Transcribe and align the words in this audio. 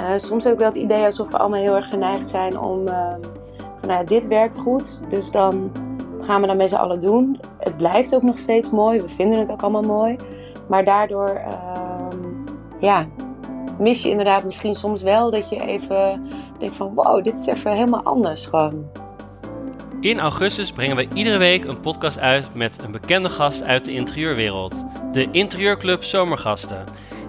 Uh, 0.00 0.16
soms 0.16 0.44
heb 0.44 0.52
ik 0.52 0.58
wel 0.58 0.68
het 0.68 0.76
idee 0.76 1.04
alsof 1.04 1.30
we 1.30 1.38
allemaal 1.38 1.60
heel 1.60 1.76
erg 1.76 1.88
geneigd 1.88 2.28
zijn 2.28 2.58
om 2.58 2.88
uh, 2.88 3.10
van 3.56 3.88
nou 3.88 3.92
ja, 3.92 4.04
dit 4.04 4.26
werkt 4.26 4.58
goed, 4.58 5.00
dus 5.08 5.30
dan 5.30 5.72
gaan 6.20 6.40
we 6.40 6.46
dat 6.46 6.56
met 6.56 6.68
z'n 6.68 6.74
allen 6.74 7.00
doen. 7.00 7.40
Het 7.58 7.76
blijft 7.76 8.14
ook 8.14 8.22
nog 8.22 8.38
steeds 8.38 8.70
mooi, 8.70 9.00
we 9.00 9.08
vinden 9.08 9.38
het 9.38 9.50
ook 9.50 9.62
allemaal 9.62 9.82
mooi. 9.82 10.16
Maar 10.68 10.84
daardoor 10.84 11.30
uh, 11.30 12.06
ja, 12.78 13.06
mis 13.78 14.02
je 14.02 14.10
inderdaad 14.10 14.44
misschien 14.44 14.74
soms 14.74 15.02
wel 15.02 15.30
dat 15.30 15.48
je 15.48 15.60
even 15.60 16.26
denkt 16.58 16.76
van 16.76 16.94
wow, 16.94 17.24
dit 17.24 17.38
is 17.38 17.46
even 17.46 17.72
helemaal 17.72 18.02
anders 18.02 18.46
gewoon. 18.46 18.84
In 20.00 20.18
augustus 20.18 20.72
brengen 20.72 20.96
we 20.96 21.08
iedere 21.14 21.38
week 21.38 21.64
een 21.64 21.80
podcast 21.80 22.18
uit 22.18 22.54
met 22.54 22.82
een 22.82 22.90
bekende 22.90 23.28
gast 23.28 23.64
uit 23.64 23.84
de 23.84 23.92
interieurwereld. 23.92 24.84
De 25.12 25.28
Interieurclub 25.30 26.04
Zomergasten. 26.04 26.84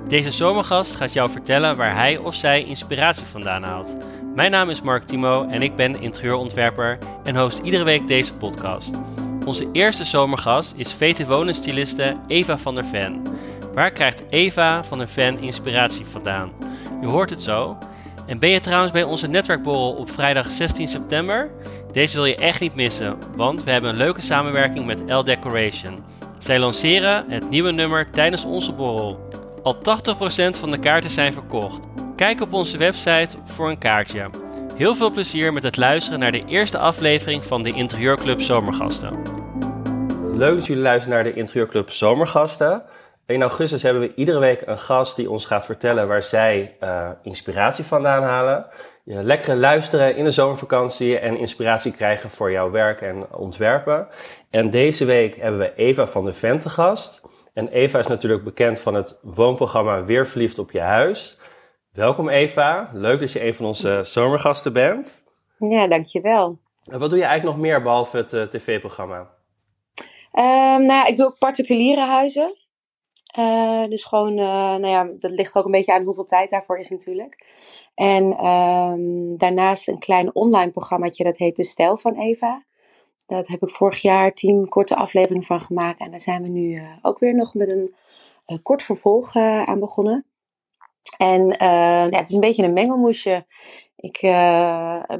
Deze 0.07 0.31
zomergast 0.31 0.95
gaat 0.95 1.13
jou 1.13 1.31
vertellen 1.31 1.75
waar 1.75 1.95
hij 1.95 2.17
of 2.17 2.35
zij 2.35 2.63
inspiratie 2.63 3.25
vandaan 3.25 3.63
haalt. 3.63 3.97
Mijn 4.35 4.51
naam 4.51 4.69
is 4.69 4.81
Mark 4.81 5.03
Timo 5.03 5.47
en 5.47 5.61
ik 5.61 5.75
ben 5.75 6.01
interieurontwerper 6.01 6.97
en 7.23 7.35
host 7.35 7.59
iedere 7.59 7.83
week 7.83 8.07
deze 8.07 8.33
podcast. 8.33 8.99
Onze 9.45 9.69
eerste 9.71 10.05
zomergast 10.05 10.73
is 10.77 10.93
VT 10.93 11.27
Wonenstyliste 11.27 12.15
Eva 12.27 12.57
van 12.57 12.75
der 12.75 12.85
Ven. 12.85 13.21
Waar 13.73 13.91
krijgt 13.91 14.23
Eva 14.29 14.83
van 14.83 14.97
der 14.97 15.07
Ven 15.07 15.39
inspiratie 15.39 16.05
vandaan? 16.05 16.51
Je 17.01 17.07
hoort 17.07 17.29
het 17.29 17.41
zo. 17.41 17.77
En 18.25 18.39
ben 18.39 18.49
je 18.49 18.59
trouwens 18.59 18.91
bij 18.91 19.03
onze 19.03 19.27
netwerkborrel 19.27 19.91
op 19.91 20.11
vrijdag 20.11 20.49
16 20.49 20.87
september? 20.87 21.49
Deze 21.91 22.15
wil 22.15 22.25
je 22.25 22.35
echt 22.35 22.59
niet 22.59 22.75
missen, 22.75 23.17
want 23.35 23.63
we 23.63 23.71
hebben 23.71 23.89
een 23.89 23.97
leuke 23.97 24.21
samenwerking 24.21 24.85
met 24.85 25.01
L 25.07 25.23
Decoration. 25.23 26.03
Zij 26.37 26.59
lanceren 26.59 27.25
het 27.29 27.49
nieuwe 27.49 27.71
nummer 27.71 28.09
tijdens 28.09 28.45
onze 28.45 28.71
borrel. 28.71 29.29
Al 29.63 29.75
80% 29.75 29.79
van 30.59 30.71
de 30.71 30.79
kaarten 30.79 31.09
zijn 31.09 31.33
verkocht. 31.33 31.87
Kijk 32.15 32.41
op 32.41 32.53
onze 32.53 32.77
website 32.77 33.37
voor 33.45 33.69
een 33.69 33.77
kaartje. 33.77 34.29
Heel 34.75 34.95
veel 34.95 35.11
plezier 35.11 35.53
met 35.53 35.63
het 35.63 35.77
luisteren 35.77 36.19
naar 36.19 36.31
de 36.31 36.45
eerste 36.45 36.77
aflevering 36.77 37.45
van 37.45 37.63
de 37.63 37.71
Interieurclub 37.71 38.41
Zomergasten. 38.41 39.21
Leuk 40.33 40.55
dat 40.55 40.65
jullie 40.65 40.83
luisteren 40.83 41.15
naar 41.15 41.23
de 41.23 41.33
Interieurclub 41.33 41.89
Zomergasten. 41.89 42.83
In 43.25 43.41
augustus 43.41 43.83
hebben 43.83 44.01
we 44.01 44.13
iedere 44.15 44.39
week 44.39 44.61
een 44.65 44.79
gast 44.79 45.15
die 45.15 45.29
ons 45.29 45.45
gaat 45.45 45.65
vertellen 45.65 46.07
waar 46.07 46.23
zij 46.23 46.77
uh, 46.83 47.09
inspiratie 47.23 47.83
vandaan 47.83 48.23
halen. 48.23 48.65
Lekker 49.03 49.55
luisteren 49.55 50.15
in 50.15 50.23
de 50.23 50.31
zomervakantie 50.31 51.19
en 51.19 51.37
inspiratie 51.37 51.91
krijgen 51.91 52.29
voor 52.29 52.51
jouw 52.51 52.71
werk 52.71 53.01
en 53.01 53.25
ontwerpen. 53.31 54.07
En 54.49 54.69
deze 54.69 55.05
week 55.05 55.35
hebben 55.35 55.59
we 55.59 55.73
Eva 55.75 56.07
van 56.07 56.25
de 56.25 56.33
Vente 56.33 56.69
gast. 56.69 57.21
En 57.53 57.67
Eva 57.67 57.99
is 57.99 58.07
natuurlijk 58.07 58.43
bekend 58.43 58.79
van 58.79 58.93
het 58.93 59.19
woonprogramma 59.21 60.03
Weer 60.03 60.27
Verliefd 60.27 60.59
op 60.59 60.71
je 60.71 60.79
huis. 60.79 61.39
Welkom 61.91 62.29
Eva, 62.29 62.89
leuk 62.93 63.19
dat 63.19 63.31
je 63.31 63.45
een 63.45 63.53
van 63.53 63.65
onze 63.65 63.99
zomergasten 64.03 64.73
bent. 64.73 65.23
Ja, 65.57 65.87
dankjewel. 65.87 66.57
En 66.85 66.99
wat 66.99 67.09
doe 67.09 67.19
je 67.19 67.25
eigenlijk 67.25 67.55
nog 67.55 67.65
meer 67.65 67.81
behalve 67.81 68.17
het 68.17 68.33
uh, 68.33 68.43
tv-programma? 68.43 69.19
Um, 70.33 70.85
nou, 70.85 71.07
ik 71.07 71.15
doe 71.17 71.25
ook 71.25 71.37
particuliere 71.37 72.05
huizen. 72.05 72.55
Uh, 73.39 73.85
dus 73.87 74.03
gewoon, 74.03 74.31
uh, 74.31 74.45
nou 74.75 74.87
ja, 74.87 75.09
dat 75.19 75.31
ligt 75.31 75.57
ook 75.57 75.65
een 75.65 75.71
beetje 75.71 75.93
aan 75.93 76.03
hoeveel 76.03 76.23
tijd 76.23 76.49
daarvoor 76.49 76.77
is 76.77 76.89
natuurlijk. 76.89 77.45
En 77.95 78.45
um, 78.45 79.37
daarnaast 79.37 79.87
een 79.87 79.99
klein 79.99 80.35
online 80.35 80.71
programmaatje, 80.71 81.23
dat 81.23 81.37
heet 81.37 81.55
De 81.55 81.63
Stijl 81.63 81.97
van 81.97 82.15
Eva. 82.15 82.63
Dat 83.31 83.47
heb 83.47 83.61
ik 83.61 83.69
vorig 83.69 84.01
jaar 84.01 84.31
tien 84.31 84.67
korte 84.69 84.95
afleveringen 84.95 85.43
van 85.43 85.59
gemaakt. 85.59 85.99
En 85.99 86.11
daar 86.11 86.19
zijn 86.19 86.41
we 86.41 86.47
nu 86.47 86.75
uh, 86.75 86.91
ook 87.01 87.19
weer 87.19 87.35
nog 87.35 87.53
met 87.53 87.69
een 88.45 88.61
kort 88.61 88.83
vervolg 88.83 89.35
aan 89.35 89.79
begonnen. 89.79 90.25
En 91.17 91.47
ja, 91.47 92.09
het 92.09 92.27
is 92.27 92.33
een 92.33 92.39
beetje 92.39 92.63
een 92.63 92.73
mengelmoesje. 92.73 93.45
Ik 93.95 94.19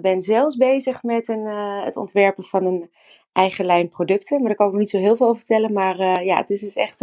ben 0.02 0.22
zelfs 0.22 0.56
bezig 0.56 1.04
met 1.04 1.28
een, 1.28 1.46
het 1.86 1.98
ontwerpen 1.98 2.44
van 2.44 2.66
een 2.66 2.92
eigen 3.32 3.66
lijn 3.66 3.88
producten. 3.88 4.38
Maar 4.38 4.48
daar 4.48 4.56
kan 4.56 4.68
ik 4.68 4.78
niet 4.78 4.90
zo 4.90 5.00
heel 5.00 5.16
veel 5.16 5.26
over 5.26 5.38
vertellen. 5.38 5.74
Maar 5.74 6.24
ja, 6.24 6.38
het 6.38 6.50
is 6.50 6.60
dus 6.60 6.76
echt 6.76 7.02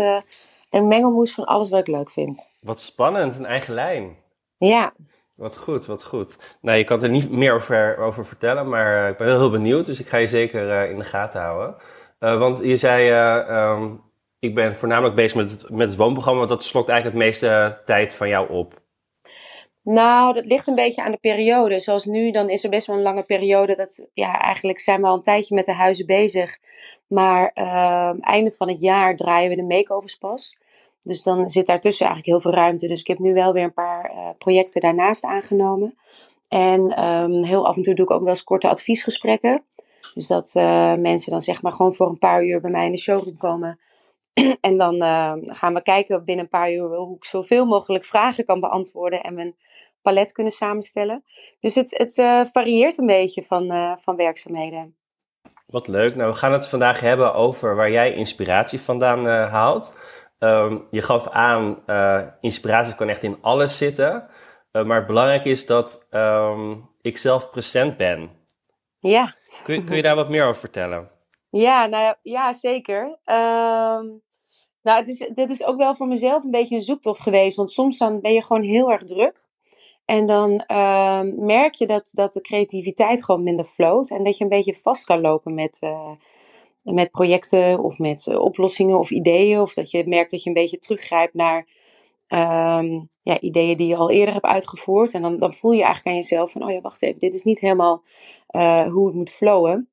een 0.70 0.88
mengelmoes 0.88 1.34
van 1.34 1.44
alles 1.44 1.70
wat 1.70 1.80
ik 1.80 1.86
leuk 1.86 2.10
vind. 2.10 2.50
Wat 2.60 2.80
spannend, 2.80 3.38
een 3.38 3.46
eigen 3.46 3.74
lijn. 3.74 4.16
Ja. 4.56 4.92
Wat 5.38 5.56
goed, 5.56 5.86
wat 5.86 6.04
goed. 6.04 6.36
Nou, 6.60 6.78
je 6.78 6.84
kan 6.84 7.02
er 7.02 7.08
niet 7.08 7.30
meer 7.30 7.54
over, 7.54 7.98
over 7.98 8.26
vertellen, 8.26 8.68
maar 8.68 9.02
uh, 9.02 9.08
ik 9.08 9.16
ben 9.16 9.26
heel 9.26 9.50
benieuwd, 9.50 9.86
dus 9.86 10.00
ik 10.00 10.06
ga 10.06 10.16
je 10.16 10.26
zeker 10.26 10.84
uh, 10.84 10.90
in 10.90 10.98
de 10.98 11.04
gaten 11.04 11.40
houden. 11.40 11.76
Uh, 12.20 12.38
want 12.38 12.58
je 12.58 12.76
zei, 12.76 13.12
um, 13.70 14.00
ik 14.38 14.54
ben 14.54 14.74
voornamelijk 14.76 15.14
bezig 15.14 15.36
met 15.36 15.50
het, 15.50 15.70
met 15.70 15.88
het 15.88 15.96
woonprogramma, 15.96 16.38
want 16.38 16.50
dat 16.50 16.64
slokt 16.64 16.88
eigenlijk 16.88 17.18
het 17.18 17.26
meeste 17.26 17.80
tijd 17.84 18.14
van 18.14 18.28
jou 18.28 18.50
op. 18.50 18.80
Nou, 19.82 20.32
dat 20.32 20.46
ligt 20.46 20.66
een 20.66 20.74
beetje 20.74 21.02
aan 21.02 21.12
de 21.12 21.18
periode. 21.20 21.78
Zoals 21.78 22.04
nu, 22.04 22.30
dan 22.30 22.48
is 22.48 22.64
er 22.64 22.70
best 22.70 22.86
wel 22.86 22.96
een 22.96 23.02
lange 23.02 23.22
periode. 23.22 23.76
Dat, 23.76 24.08
ja, 24.14 24.40
eigenlijk 24.40 24.78
zijn 24.78 25.00
we 25.00 25.06
al 25.06 25.14
een 25.14 25.22
tijdje 25.22 25.54
met 25.54 25.66
de 25.66 25.72
huizen 25.72 26.06
bezig. 26.06 26.58
Maar 27.06 27.50
uh, 27.54 28.12
einde 28.20 28.52
van 28.52 28.68
het 28.68 28.80
jaar 28.80 29.16
draaien 29.16 29.50
we 29.50 29.56
de 29.56 29.74
makeovers 29.74 30.14
pas. 30.14 30.56
Dus 31.00 31.22
dan 31.22 31.50
zit 31.50 31.66
daartussen 31.66 32.06
eigenlijk 32.06 32.42
heel 32.42 32.52
veel 32.52 32.60
ruimte. 32.60 32.86
Dus 32.86 33.00
ik 33.00 33.06
heb 33.06 33.18
nu 33.18 33.34
wel 33.34 33.52
weer 33.52 33.64
een 33.64 33.72
paar 33.72 33.97
uh, 34.14 34.28
projecten 34.38 34.80
daarnaast 34.80 35.24
aangenomen. 35.24 35.98
En 36.48 37.04
um, 37.04 37.44
heel 37.44 37.66
af 37.66 37.76
en 37.76 37.82
toe 37.82 37.94
doe 37.94 38.04
ik 38.04 38.10
ook 38.10 38.20
wel 38.20 38.28
eens 38.28 38.44
korte 38.44 38.68
adviesgesprekken. 38.68 39.64
Dus 40.14 40.26
dat 40.26 40.54
uh, 40.56 40.94
mensen 40.94 41.30
dan 41.30 41.40
zeg 41.40 41.62
maar 41.62 41.72
gewoon 41.72 41.94
voor 41.94 42.08
een 42.08 42.18
paar 42.18 42.44
uur 42.44 42.60
bij 42.60 42.70
mij 42.70 42.86
in 42.86 42.92
de 42.92 42.98
showroom 42.98 43.36
komen. 43.36 43.78
en 44.60 44.76
dan 44.76 44.94
uh, 44.94 45.32
gaan 45.42 45.74
we 45.74 45.82
kijken 45.82 46.24
binnen 46.24 46.44
een 46.44 46.50
paar 46.50 46.72
uur 46.72 46.96
hoe 46.96 47.16
ik 47.16 47.24
zoveel 47.24 47.66
mogelijk 47.66 48.04
vragen 48.04 48.44
kan 48.44 48.60
beantwoorden 48.60 49.22
en 49.22 49.34
mijn 49.34 49.56
palet 50.02 50.32
kunnen 50.32 50.52
samenstellen. 50.52 51.24
Dus 51.60 51.74
het, 51.74 51.98
het 51.98 52.16
uh, 52.16 52.44
varieert 52.44 52.98
een 52.98 53.06
beetje 53.06 53.42
van, 53.42 53.96
van 54.00 54.16
werkzaamheden. 54.16 54.96
Wat 55.66 55.88
leuk. 55.88 56.14
Nou, 56.14 56.30
we 56.30 56.36
gaan 56.36 56.52
het 56.52 56.68
vandaag 56.68 57.00
hebben 57.00 57.34
over 57.34 57.76
waar 57.76 57.90
jij 57.90 58.14
inspiratie 58.14 58.80
vandaan 58.80 59.26
haalt. 59.26 59.98
Um, 60.38 60.86
je 60.90 61.02
gaf 61.02 61.28
aan, 61.28 61.82
inspiratie 62.40 62.94
kan 62.94 63.08
echt 63.08 63.22
in 63.22 63.38
alles 63.40 63.76
zitten. 63.76 64.28
maar 64.72 64.96
het 64.96 65.06
belangrijke 65.06 65.48
is 65.48 65.66
dat 65.66 66.06
um, 66.10 66.90
ik 67.02 67.16
zelf 67.16 67.50
present 67.50 67.96
ben. 67.96 68.30
Ja. 69.00 69.34
Kun, 69.64 69.84
kun 69.84 69.96
je 69.96 70.02
daar 70.02 70.16
wat 70.16 70.28
meer 70.28 70.44
over 70.44 70.60
vertellen? 70.60 71.10
Ja, 71.50 71.86
nou 71.86 72.14
ja, 72.22 72.52
zeker. 72.52 73.02
Um, 73.24 74.22
nou, 74.82 74.98
het 74.98 75.08
is, 75.08 75.30
dit 75.34 75.50
is 75.50 75.64
ook 75.64 75.76
wel 75.76 75.94
voor 75.94 76.06
mezelf 76.06 76.44
een 76.44 76.50
beetje 76.50 76.74
een 76.74 76.80
zoektocht 76.80 77.20
geweest. 77.20 77.56
Want 77.56 77.70
soms 77.70 77.98
dan 77.98 78.20
ben 78.20 78.32
je 78.32 78.44
gewoon 78.44 78.62
heel 78.62 78.90
erg 78.90 79.04
druk. 79.04 79.46
En 80.04 80.26
dan 80.26 80.64
uh, 80.70 81.20
merk 81.36 81.74
je 81.74 81.86
dat, 81.86 82.10
dat 82.12 82.32
de 82.32 82.40
creativiteit 82.40 83.24
gewoon 83.24 83.42
minder 83.42 83.64
floot. 83.64 84.10
En 84.10 84.24
dat 84.24 84.36
je 84.36 84.44
een 84.44 84.50
beetje 84.50 84.74
vast 84.82 85.04
kan 85.04 85.20
lopen 85.20 85.54
met, 85.54 85.78
uh, 85.80 86.10
met 86.92 87.10
projecten 87.10 87.82
of 87.82 87.98
met 87.98 88.26
uh, 88.26 88.40
oplossingen 88.40 88.98
of 88.98 89.10
ideeën. 89.10 89.60
Of 89.60 89.74
dat 89.74 89.90
je 89.90 90.08
merkt 90.08 90.30
dat 90.30 90.42
je 90.42 90.48
een 90.48 90.54
beetje 90.54 90.78
teruggrijpt 90.78 91.34
naar 91.34 91.66
um, 92.28 93.08
ja, 93.22 93.40
ideeën 93.40 93.76
die 93.76 93.86
je 93.86 93.96
al 93.96 94.10
eerder 94.10 94.34
hebt 94.34 94.46
uitgevoerd. 94.46 95.14
En 95.14 95.22
dan, 95.22 95.38
dan 95.38 95.54
voel 95.54 95.72
je 95.72 95.82
eigenlijk 95.82 96.06
aan 96.06 96.22
jezelf 96.22 96.52
van, 96.52 96.62
oh 96.62 96.70
ja, 96.70 96.80
wacht 96.80 97.02
even, 97.02 97.18
dit 97.18 97.34
is 97.34 97.42
niet 97.42 97.60
helemaal 97.60 98.02
uh, 98.50 98.90
hoe 98.92 99.06
het 99.06 99.14
moet 99.14 99.30
flowen. 99.30 99.88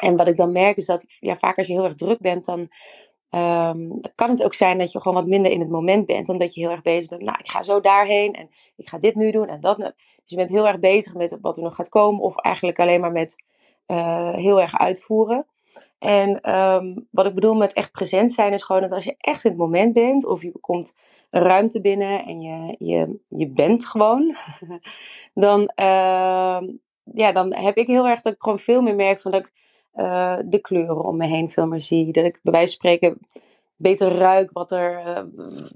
En 0.00 0.16
wat 0.16 0.28
ik 0.28 0.36
dan 0.36 0.52
merk 0.52 0.76
is 0.76 0.86
dat 0.86 1.04
ja, 1.20 1.36
vaak 1.36 1.58
als 1.58 1.66
je 1.66 1.72
heel 1.72 1.84
erg 1.84 1.94
druk 1.94 2.20
bent, 2.20 2.44
dan 2.44 2.58
um, 3.30 4.00
kan 4.14 4.30
het 4.30 4.44
ook 4.44 4.54
zijn 4.54 4.78
dat 4.78 4.92
je 4.92 5.00
gewoon 5.00 5.16
wat 5.16 5.26
minder 5.26 5.52
in 5.52 5.60
het 5.60 5.70
moment 5.70 6.06
bent, 6.06 6.28
omdat 6.28 6.54
je 6.54 6.60
heel 6.60 6.70
erg 6.70 6.82
bezig 6.82 7.08
bent. 7.10 7.22
Nou, 7.22 7.38
ik 7.38 7.48
ga 7.48 7.62
zo 7.62 7.80
daarheen 7.80 8.32
en 8.32 8.48
ik 8.76 8.88
ga 8.88 8.98
dit 8.98 9.14
nu 9.14 9.30
doen 9.30 9.48
en 9.48 9.60
dat. 9.60 9.78
Nu. 9.78 9.84
Dus 9.84 10.22
je 10.24 10.36
bent 10.36 10.48
heel 10.48 10.66
erg 10.66 10.78
bezig 10.78 11.14
met 11.14 11.38
wat 11.40 11.56
er 11.56 11.62
nog 11.62 11.74
gaat 11.74 11.88
komen, 11.88 12.20
of 12.20 12.36
eigenlijk 12.36 12.78
alleen 12.78 13.00
maar 13.00 13.12
met 13.12 13.44
uh, 13.86 14.34
heel 14.34 14.60
erg 14.60 14.78
uitvoeren. 14.78 15.46
En 15.98 16.56
um, 16.58 17.06
wat 17.10 17.26
ik 17.26 17.34
bedoel 17.34 17.54
met 17.54 17.72
echt 17.72 17.92
present 17.92 18.32
zijn, 18.32 18.52
is 18.52 18.62
gewoon 18.62 18.82
dat 18.82 18.92
als 18.92 19.04
je 19.04 19.14
echt 19.18 19.44
in 19.44 19.50
het 19.50 19.58
moment 19.58 19.92
bent, 19.92 20.26
of 20.26 20.42
je 20.42 20.52
komt 20.60 20.94
een 21.30 21.42
ruimte 21.42 21.80
binnen 21.80 22.24
en 22.24 22.40
je, 22.40 22.76
je, 22.78 23.18
je 23.28 23.48
bent 23.48 23.86
gewoon, 23.86 24.34
dan, 25.34 25.60
uh, 25.60 26.60
ja, 27.04 27.32
dan 27.32 27.54
heb 27.54 27.76
ik 27.76 27.86
heel 27.86 28.06
erg 28.06 28.20
dat 28.20 28.32
ik 28.32 28.42
gewoon 28.42 28.58
veel 28.58 28.82
meer 28.82 28.94
merk 28.94 29.20
van 29.20 29.30
dat 29.30 29.40
ik 29.40 29.52
uh, 29.94 30.36
de 30.44 30.60
kleuren 30.60 31.04
om 31.04 31.16
me 31.16 31.26
heen 31.26 31.48
veel 31.48 31.66
meer 31.66 31.80
zie. 31.80 32.12
Dat 32.12 32.24
ik 32.24 32.40
bij 32.42 32.52
wijze 32.52 32.66
van 32.66 32.90
spreken 32.90 33.18
beter 33.76 34.12
ruik 34.12 34.52
wat 34.52 34.70
er, 34.70 35.06
uh, 35.06 35.22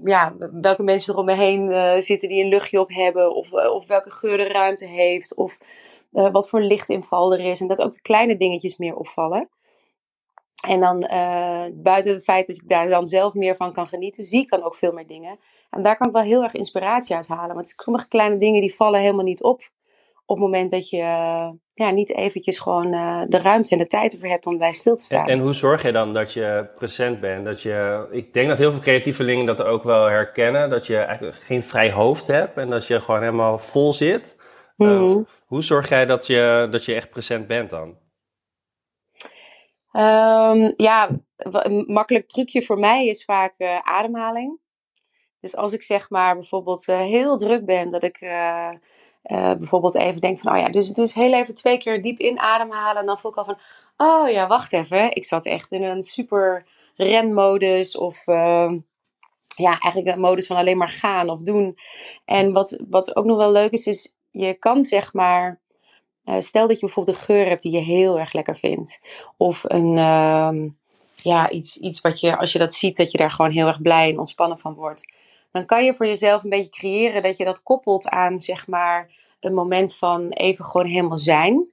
ja, 0.03 0.35
welke 0.51 0.83
mensen 0.83 1.13
er 1.13 1.19
om 1.19 1.25
me 1.25 1.33
heen 1.33 1.69
uh, 1.69 1.93
zitten 1.97 2.29
die 2.29 2.43
een 2.43 2.49
luchtje 2.49 2.79
op 2.79 2.89
hebben. 2.89 3.35
Of, 3.35 3.53
of 3.53 3.87
welke 3.87 4.11
geur 4.11 4.37
de 4.37 4.47
ruimte 4.47 4.85
heeft. 4.85 5.35
Of 5.35 5.57
wat 6.11 6.49
voor 6.49 6.61
lichtinval 6.61 7.33
er 7.33 7.39
is. 7.39 7.61
En 7.61 7.67
dat 7.67 7.81
ook 7.81 7.91
de 7.91 8.01
kleine 8.01 8.37
dingetjes 8.37 8.77
meer 8.77 8.95
opvallen. 8.95 9.49
En 10.67 10.79
dan 10.81 10.99
buiten 11.73 12.11
het 12.11 12.23
feit 12.23 12.47
dat 12.47 12.55
ik 12.55 12.67
daar 12.67 12.89
dan 12.89 13.05
zelf 13.05 13.33
meer 13.33 13.55
van 13.55 13.73
kan 13.73 13.87
genieten, 13.87 14.23
zie 14.23 14.41
ik 14.41 14.49
dan 14.49 14.63
ook 14.63 14.75
veel 14.75 14.91
meer 14.91 15.07
dingen. 15.07 15.39
En 15.69 15.83
daar 15.83 15.97
kan 15.97 16.07
ik 16.07 16.13
wel 16.13 16.21
heel 16.21 16.43
erg 16.43 16.53
inspiratie 16.53 17.15
uit 17.15 17.27
halen. 17.27 17.55
Want 17.55 17.73
sommige 17.77 18.07
kleine 18.07 18.35
dingen 18.35 18.61
die 18.61 18.75
vallen 18.75 18.99
helemaal 18.99 19.25
niet 19.25 19.43
op 19.43 19.61
op 20.25 20.35
het 20.35 20.45
moment 20.45 20.71
dat 20.71 20.89
je 20.89 20.97
ja, 21.73 21.89
niet 21.91 22.15
eventjes 22.15 22.59
gewoon 22.59 22.91
de 23.29 23.37
ruimte 23.41 23.69
en 23.69 23.77
de 23.77 23.87
tijd 23.87 24.13
ervoor 24.13 24.29
hebt 24.29 24.45
om 24.45 24.57
bij 24.57 24.73
stil 24.73 24.95
te 24.95 25.03
staan. 25.03 25.25
En, 25.25 25.31
en, 25.31 25.39
hoe 25.39 25.53
zorg 25.53 25.81
je 25.81 25.91
dan 25.91 26.13
dat 26.13 26.33
je 26.33 26.67
present 26.75 27.19
bent? 27.19 27.45
Dat 27.45 27.61
je, 27.61 28.07
ik 28.11 28.33
denk 28.33 28.47
dat 28.47 28.57
heel 28.57 28.71
veel 28.71 28.81
creatievelingen 28.81 29.45
dat 29.45 29.63
ook 29.63 29.83
wel 29.83 30.05
herkennen. 30.05 30.69
Dat 30.69 30.87
je 30.87 30.97
eigenlijk 30.97 31.37
geen 31.37 31.63
vrij 31.63 31.91
hoofd 31.91 32.27
hebt 32.27 32.57
en 32.57 32.69
dat 32.69 32.87
je 32.87 33.01
gewoon 33.01 33.21
helemaal 33.21 33.59
vol 33.59 33.93
zit. 33.93 34.41
Mhm. 34.75 35.21
hoe 35.45 35.63
zorg 35.63 35.89
jij 35.89 36.05
dat 36.05 36.27
je, 36.27 36.67
dat 36.71 36.85
je 36.85 36.93
echt 36.93 37.09
present 37.09 37.47
bent 37.47 37.69
dan? 37.69 37.97
Um, 39.93 40.73
ja, 40.77 41.09
een 41.37 41.83
makkelijk 41.87 42.27
trucje 42.27 42.61
voor 42.61 42.79
mij 42.79 43.07
is 43.07 43.25
vaak 43.25 43.53
uh, 43.57 43.79
ademhaling. 43.79 44.59
Dus 45.39 45.55
als 45.55 45.71
ik 45.71 45.83
zeg 45.83 46.09
maar 46.09 46.33
bijvoorbeeld 46.33 46.87
uh, 46.87 46.97
heel 46.97 47.37
druk 47.37 47.65
ben, 47.65 47.89
dat 47.89 48.03
ik 48.03 48.21
uh, 48.21 48.69
bijvoorbeeld 49.23 49.95
even 49.95 50.21
denk 50.21 50.39
van, 50.39 50.53
oh 50.53 50.59
ja, 50.59 50.69
dus, 50.69 50.89
dus 50.89 51.13
heel 51.13 51.33
even 51.33 51.55
twee 51.55 51.77
keer 51.77 52.01
diep 52.01 52.19
inademhalen. 52.19 53.01
En 53.01 53.05
dan 53.05 53.17
voel 53.17 53.31
ik 53.31 53.37
al 53.37 53.45
van, 53.45 53.57
oh 53.97 54.29
ja, 54.29 54.47
wacht 54.47 54.73
even. 54.73 55.15
Ik 55.15 55.25
zat 55.25 55.45
echt 55.45 55.71
in 55.71 55.83
een 55.83 56.01
super 56.01 56.65
renmodus 56.95 57.97
of 57.97 58.27
ehm, 58.27 58.79
ja, 59.55 59.79
eigenlijk 59.79 60.15
een 60.15 60.21
modus 60.21 60.47
van 60.47 60.57
alleen 60.57 60.77
maar 60.77 60.89
gaan 60.89 61.29
of 61.29 61.41
doen. 61.41 61.77
En 62.25 62.53
wat, 62.53 62.79
wat 62.89 63.15
ook 63.15 63.25
nog 63.25 63.37
wel 63.37 63.51
leuk 63.51 63.71
is, 63.71 63.87
is 63.87 64.15
je 64.31 64.53
kan 64.53 64.83
zeg 64.83 65.13
maar 65.13 65.61
uh, 66.25 66.35
stel 66.39 66.67
dat 66.67 66.79
je 66.79 66.85
bijvoorbeeld 66.85 67.17
een 67.17 67.23
geur 67.23 67.47
hebt 67.47 67.61
die 67.61 67.71
je 67.71 67.79
heel 67.79 68.19
erg 68.19 68.33
lekker 68.33 68.55
vindt. 68.55 69.01
Of 69.37 69.63
een, 69.67 69.97
uh, 69.97 70.49
ja, 71.15 71.49
iets, 71.49 71.77
iets 71.77 72.01
wat 72.01 72.19
je, 72.19 72.37
als 72.37 72.51
je 72.51 72.59
dat 72.59 72.73
ziet, 72.73 72.97
dat 72.97 73.11
je 73.11 73.17
daar 73.17 73.31
gewoon 73.31 73.51
heel 73.51 73.67
erg 73.67 73.81
blij 73.81 74.09
en 74.09 74.19
ontspannen 74.19 74.59
van 74.59 74.73
wordt. 74.73 75.13
Dan 75.51 75.65
kan 75.65 75.85
je 75.85 75.93
voor 75.93 76.05
jezelf 76.05 76.43
een 76.43 76.49
beetje 76.49 76.69
creëren 76.69 77.23
dat 77.23 77.37
je 77.37 77.45
dat 77.45 77.63
koppelt 77.63 78.07
aan, 78.07 78.39
zeg 78.39 78.67
maar, 78.67 79.09
een 79.39 79.53
moment 79.53 79.95
van 79.95 80.29
even 80.29 80.65
gewoon 80.65 80.87
helemaal 80.87 81.17
zijn. 81.17 81.67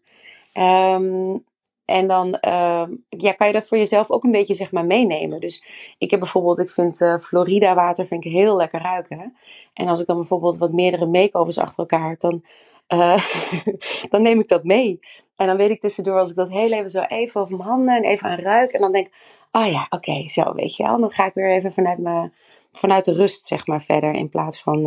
Um, 0.55 1.44
en 1.91 2.07
dan 2.07 2.39
uh, 2.41 2.85
ja, 3.09 3.33
kan 3.33 3.47
je 3.47 3.53
dat 3.53 3.67
voor 3.67 3.79
jezelf 3.79 4.11
ook 4.11 4.25
een 4.25 4.31
beetje 4.31 4.55
zeg 4.55 4.73
maar, 4.73 4.85
meenemen. 4.85 5.41
Dus 5.41 5.65
ik 5.99 6.11
heb 6.11 6.21
bijvoorbeeld, 6.21 6.59
ik 6.59 6.71
vind 6.71 7.01
uh, 7.01 7.19
Florida 7.19 7.75
water 7.75 8.07
vind 8.07 8.25
ik 8.25 8.33
heel 8.33 8.57
lekker 8.57 8.81
ruiken. 8.81 9.37
En 9.75 9.89
als 9.89 10.01
ik 10.01 10.07
dan 10.07 10.17
bijvoorbeeld 10.17 10.59
wat 10.59 10.73
meerdere 10.73 11.07
makeovers 11.07 11.59
achter 11.59 11.79
elkaar 11.79 12.09
heb, 12.09 12.21
dan, 12.21 12.45
uh, 12.89 13.25
dan 14.11 14.23
neem 14.23 14.41
ik 14.41 14.49
dat 14.49 14.65
mee. 14.65 15.01
En 15.37 15.47
dan 15.47 15.57
weet 15.57 15.71
ik 15.71 15.81
tussendoor, 15.81 16.19
als 16.19 16.31
ik 16.31 16.37
dat 16.37 16.49
heel 16.49 16.73
even 16.73 16.91
zo 16.91 17.01
even 17.01 17.41
over 17.41 17.57
mijn 17.57 17.69
handen 17.69 17.97
en 17.97 18.05
even 18.05 18.29
aan 18.29 18.39
ruik. 18.39 18.73
En 18.73 18.81
dan 18.81 18.93
denk 18.93 19.07
ik, 19.07 19.15
oh 19.53 19.67
ja, 19.67 19.87
oké, 19.91 20.29
zo 20.29 20.55
weet 20.55 20.77
je 20.77 20.83
wel. 20.83 21.01
Dan 21.01 21.11
ga 21.11 21.27
ik 21.27 21.35
weer 21.35 21.51
even 21.51 21.73
vanuit, 21.73 21.99
me, 21.99 22.31
vanuit 22.73 23.05
de 23.05 23.13
rust 23.13 23.45
zeg 23.45 23.67
maar 23.67 23.83
verder 23.83 24.15
in 24.15 24.29
plaats 24.29 24.63
van 24.63 24.87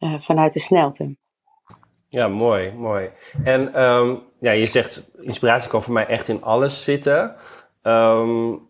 uh, 0.00 0.16
vanuit 0.18 0.52
de 0.52 0.60
snelte. 0.60 1.16
Ja, 2.10 2.28
mooi, 2.28 2.72
mooi. 2.72 3.10
En 3.44 3.82
um, 3.82 4.22
ja, 4.40 4.52
je 4.52 4.66
zegt, 4.66 5.10
inspiratie 5.20 5.70
kan 5.70 5.82
voor 5.82 5.92
mij 5.92 6.06
echt 6.06 6.28
in 6.28 6.42
alles 6.42 6.84
zitten. 6.84 7.36
Um, 7.82 8.68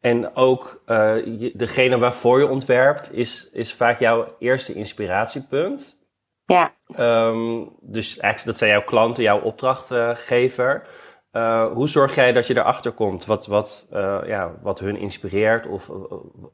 en 0.00 0.36
ook 0.36 0.82
uh, 0.86 1.14
degene 1.54 1.98
waarvoor 1.98 2.38
je 2.38 2.48
ontwerpt, 2.48 3.12
is, 3.12 3.50
is 3.50 3.74
vaak 3.74 3.98
jouw 3.98 4.34
eerste 4.38 4.74
inspiratiepunt. 4.74 6.06
Ja. 6.46 6.72
Um, 6.98 7.76
dus 7.80 8.18
eigenlijk, 8.18 8.44
dat 8.44 8.56
zijn 8.56 8.70
jouw 8.70 8.84
klanten, 8.84 9.22
jouw 9.22 9.40
opdrachtgever. 9.40 10.86
Uh, 11.32 11.72
hoe 11.72 11.88
zorg 11.88 12.14
jij 12.14 12.32
dat 12.32 12.46
je 12.46 12.56
erachter 12.56 12.92
komt 12.92 13.24
wat, 13.24 13.46
wat, 13.46 13.88
uh, 13.92 14.20
ja, 14.26 14.54
wat 14.62 14.78
hun 14.78 14.96
inspireert 14.96 15.66
of 15.66 15.90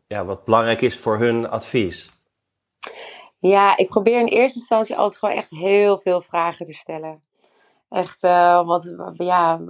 ja, 0.07 0.25
wat 0.25 0.45
belangrijk 0.45 0.81
is 0.81 0.99
voor 0.99 1.19
hun 1.19 1.49
advies? 1.49 2.13
Ja, 3.41 3.77
ik 3.77 3.89
probeer 3.89 4.21
in 4.21 4.27
eerste 4.27 4.59
instantie 4.59 4.97
altijd 4.97 5.19
gewoon 5.19 5.35
echt 5.35 5.51
heel 5.51 5.99
veel 5.99 6.21
vragen 6.21 6.67
te 6.67 6.73
stellen. 6.73 7.23
Echt, 7.89 8.25
uh, 8.25 8.67
wat, 8.67 8.95
ja, 9.15 9.61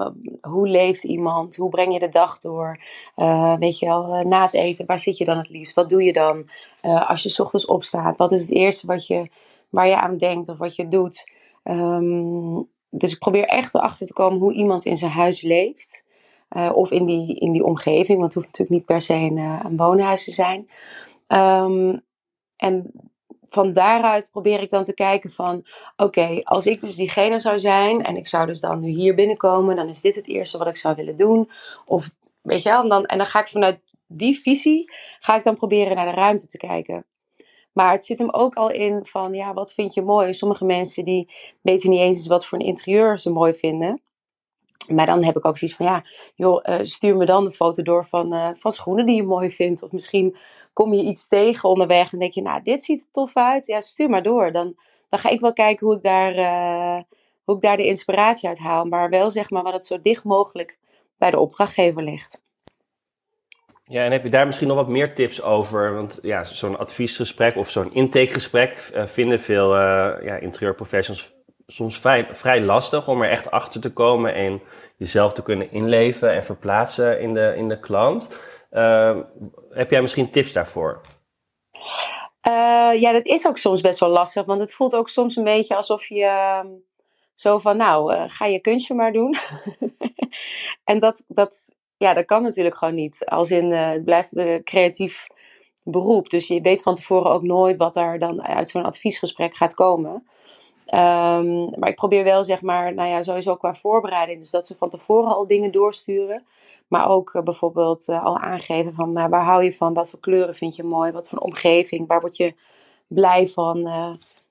hoe 0.41 0.69
leeft 0.69 1.05
iemand? 1.05 1.57
Hoe 1.57 1.71
breng 1.71 1.93
je 1.93 1.99
de 1.99 2.09
dag 2.09 2.39
door? 2.39 2.81
Uh, 3.17 3.57
weet 3.59 3.79
je 3.79 3.87
wel, 3.87 4.23
na 4.25 4.43
het 4.43 4.53
eten, 4.53 4.87
waar 4.87 4.99
zit 4.99 5.17
je 5.17 5.25
dan 5.25 5.37
het 5.37 5.49
liefst? 5.49 5.75
Wat 5.75 5.89
doe 5.89 6.03
je 6.03 6.13
dan 6.13 6.49
als 6.83 7.23
je 7.23 7.29
s 7.29 7.41
ochtends 7.41 7.67
opstaat? 7.67 8.17
Wat 8.17 8.33
is 8.33 8.41
het 8.41 8.51
eerste 8.51 8.87
wat 8.87 9.07
je, 9.07 9.31
waar 9.69 9.87
je 9.87 10.01
aan 10.01 10.17
denkt 10.17 10.49
of 10.49 10.59
wat 10.59 10.77
je 10.77 10.89
doet? 10.89 11.31
Um, 11.65 12.69
dus 12.91 13.13
ik 13.13 13.19
probeer 13.19 13.45
echt 13.45 13.75
erachter 13.75 14.07
te 14.07 14.13
komen 14.13 14.39
hoe 14.39 14.53
iemand 14.53 14.85
in 14.85 14.97
zijn 14.97 15.11
huis 15.11 15.43
leeft. 15.43 16.07
of 16.75 16.91
in 16.91 17.07
die, 17.07 17.35
in 17.35 17.53
die 17.53 17.65
omgeving, 17.65 18.19
want 18.19 18.35
het 18.35 18.35
hoeft 18.35 18.47
natuurlijk 18.47 18.77
niet 18.77 18.85
per 18.85 19.01
se 19.01 19.15
een, 19.15 19.37
een 19.37 19.77
woonhuis 19.77 20.25
te 20.25 20.31
zijn. 20.31 20.69
Um, 21.29 22.01
en 22.57 22.93
van 23.51 23.73
daaruit 23.73 24.29
probeer 24.31 24.61
ik 24.61 24.71
dan 24.71 24.85
te 24.85 24.95
kijken 24.95 25.31
van, 25.31 25.65
oké, 25.97 26.41
als 26.43 26.67
ik 26.67 26.81
dus 26.81 26.97
diegene 26.97 27.41
zou 27.41 27.59
zijn 27.59 28.03
en 28.03 28.17
ik 28.17 28.29
zou 28.29 28.47
dus 28.47 28.61
dan 28.61 28.81
nu 28.81 28.89
hier 28.89 29.15
binnenkomen, 29.15 29.77
dan 29.77 29.89
is 29.89 30.01
dit 30.01 30.15
het 30.15 30.29
eerste 30.29 30.59
wat 30.59 30.67
ik 30.67 30.77
zou 30.77 30.95
willen 30.95 31.17
doen. 31.17 31.51
Of 31.87 32.11
weet 32.43 32.63
je 32.63 32.69
wel, 32.69 32.83
en 32.83 32.89
dan, 32.89 33.05
en 33.05 33.19
dan 33.19 33.27
ga 33.27 33.41
ik 33.41 33.49
vanuit 33.49 33.81
die 34.07 34.41
visie, 34.41 34.93
ga 35.21 35.37
ik 35.37 35.43
dan 35.43 35.57
proberen 35.57 35.97
naar 35.97 36.15
de 36.15 36.21
ruimte 36.21 36.47
te 36.47 36.57
kijken. 36.57 37.05
Maar 37.73 37.93
het 37.93 38.05
zit 38.05 38.19
hem 38.19 38.31
ook 38.31 38.55
al 38.55 38.71
in 38.71 39.05
van, 39.05 39.33
ja, 39.33 39.55
wat 39.55 39.73
vind 39.73 39.95
je 39.95 40.03
mooi? 40.03 40.33
Sommige 40.35 40.65
mensen 40.65 41.05
die 41.05 41.29
weten 41.63 41.91
niet 41.91 42.01
eens 42.01 42.27
wat 42.27 42.47
voor 42.47 42.59
een 42.59 42.67
interieur 42.67 43.19
ze 43.19 43.31
mooi 43.31 43.55
vinden. 43.55 44.03
Maar 44.89 45.07
dan 45.07 45.25
heb 45.25 45.37
ik 45.37 45.45
ook 45.45 45.59
zoiets 45.59 45.77
van, 45.77 45.87
ja, 45.87 46.05
joh, 46.35 46.65
uh, 46.65 46.79
stuur 46.83 47.17
me 47.17 47.25
dan 47.25 47.45
een 47.45 47.51
foto 47.51 47.83
door 47.83 48.05
van, 48.05 48.35
uh, 48.35 48.49
van 48.53 48.71
schoenen 48.71 49.07
die 49.07 49.17
je 49.17 49.23
mooi 49.23 49.51
vindt. 49.51 49.83
Of 49.83 49.93
misschien 49.93 50.37
kom 50.73 50.95
je 50.95 51.03
iets 51.03 51.29
tegen 51.29 51.69
onderweg 51.69 52.13
en 52.13 52.19
denk 52.19 52.33
je, 52.33 52.43
nou, 52.43 52.63
dit 52.63 52.85
ziet 52.85 53.01
er 53.01 53.07
tof 53.11 53.37
uit. 53.37 53.67
Ja, 53.67 53.81
stuur 53.81 54.11
maar 54.11 54.23
door. 54.23 54.53
Dan, 54.53 54.75
dan 55.09 55.19
ga 55.19 55.29
ik 55.29 55.41
wel 55.41 55.53
kijken 55.53 55.87
hoe 55.87 55.97
ik, 55.97 56.03
daar, 56.03 56.35
uh, 56.35 57.03
hoe 57.45 57.57
ik 57.57 57.63
daar 57.63 57.77
de 57.77 57.87
inspiratie 57.87 58.49
uit 58.49 58.59
haal. 58.59 58.85
Maar 58.85 59.11
wel 59.11 59.31
zeg 59.31 59.51
maar 59.51 59.63
wat 59.63 59.73
het 59.73 59.87
zo 59.87 60.01
dicht 60.01 60.25
mogelijk 60.25 60.79
bij 61.19 61.31
de 61.31 61.39
opdrachtgever 61.39 62.03
ligt. 62.03 62.43
Ja, 63.85 64.05
en 64.05 64.13
heb 64.13 64.25
je 64.25 64.31
daar 64.31 64.47
misschien 64.47 64.69
nog 64.69 64.77
wat 64.77 64.89
meer 64.89 65.15
tips 65.15 65.43
over? 65.43 65.95
Want 65.95 66.19
ja, 66.23 66.45
zo'n 66.45 66.79
adviesgesprek 66.79 67.57
of 67.57 67.71
zo'n 67.71 67.95
intakegesprek 67.95 68.73
vinden 68.95 69.41
veel 69.41 69.77
ja, 69.77 70.35
interieurprofessionals 70.35 71.35
soms 71.73 72.01
vrij, 72.01 72.29
vrij 72.31 72.61
lastig 72.61 73.09
om 73.09 73.23
er 73.23 73.31
echt 73.31 73.51
achter 73.51 73.81
te 73.81 73.93
komen 73.93 74.35
en 74.35 74.63
jezelf 74.97 75.33
te 75.33 75.43
kunnen 75.43 75.73
inleven 75.73 76.33
en 76.33 76.45
verplaatsen 76.45 77.21
in 77.21 77.35
de, 77.35 77.55
in 77.57 77.69
de 77.69 77.81
klant. 77.81 78.39
Uh, 78.73 79.19
heb 79.71 79.91
jij 79.91 80.01
misschien 80.01 80.31
tips 80.31 80.53
daarvoor? 80.53 81.01
Uh, 82.49 83.01
ja, 83.01 83.13
dat 83.13 83.27
is 83.27 83.47
ook 83.47 83.59
soms 83.59 83.81
best 83.81 84.01
wel 84.01 84.09
lastig, 84.09 84.45
want 84.45 84.61
het 84.61 84.75
voelt 84.75 84.95
ook 84.95 85.09
soms 85.09 85.37
een 85.37 85.45
beetje 85.45 85.77
alsof 85.77 86.07
je 86.07 86.21
uh, 86.21 86.61
zo 87.35 87.59
van, 87.59 87.77
nou, 87.77 88.15
uh, 88.15 88.23
ga 88.27 88.47
je 88.47 88.61
kunstje 88.61 88.95
maar 88.95 89.13
doen. 89.13 89.35
en 90.85 90.99
dat, 90.99 91.25
dat, 91.27 91.75
ja, 91.97 92.15
dat 92.15 92.25
kan 92.25 92.43
natuurlijk 92.43 92.77
gewoon 92.77 92.95
niet. 92.95 93.25
Als 93.27 93.51
in, 93.51 93.73
eh, 93.73 93.91
het 93.91 94.05
blijft 94.05 94.37
een 94.37 94.65
creatief 94.65 95.27
beroep, 95.85 96.31
dus 96.31 96.47
je 96.47 96.61
weet 96.61 96.83
van 96.83 96.95
tevoren 96.95 97.31
ook 97.31 97.43
nooit 97.43 97.77
wat 97.77 97.97
er 97.97 98.19
dan 98.19 98.43
uit 98.43 98.69
zo'n 98.69 98.85
adviesgesprek 98.85 99.55
gaat 99.55 99.75
komen. 99.75 100.27
Um, 100.95 101.79
maar 101.79 101.89
ik 101.89 101.95
probeer 101.95 102.25
wel, 102.25 102.45
zeg 102.45 102.63
maar, 102.63 102.95
nou 102.95 103.09
ja, 103.09 103.23
sowieso 103.23 103.57
qua 103.57 103.75
voorbereiding. 103.75 104.39
Dus 104.39 104.51
dat 104.51 104.67
ze 104.67 104.77
van 104.77 104.89
tevoren 104.89 105.35
al 105.35 105.47
dingen 105.47 105.73
doorsturen. 105.73 106.45
Maar 106.89 107.09
ook 107.09 107.35
uh, 107.35 107.43
bijvoorbeeld 107.43 108.09
uh, 108.09 108.25
al 108.25 108.39
aangeven 108.39 108.93
van 108.95 109.19
uh, 109.19 109.27
waar 109.27 109.45
hou 109.45 109.65
je 109.65 109.73
van? 109.73 109.95
Wat 109.95 110.11
voor 110.11 110.21
kleuren 110.21 110.55
vind 110.55 110.77
je 110.77 110.83
mooi? 110.83 111.13
Wat 111.13 111.29
voor 111.29 111.39
omgeving? 111.39 112.07
Waar 112.07 112.21
word 112.21 112.37
je 112.37 112.55
blij 113.07 113.47
van? 113.47 113.79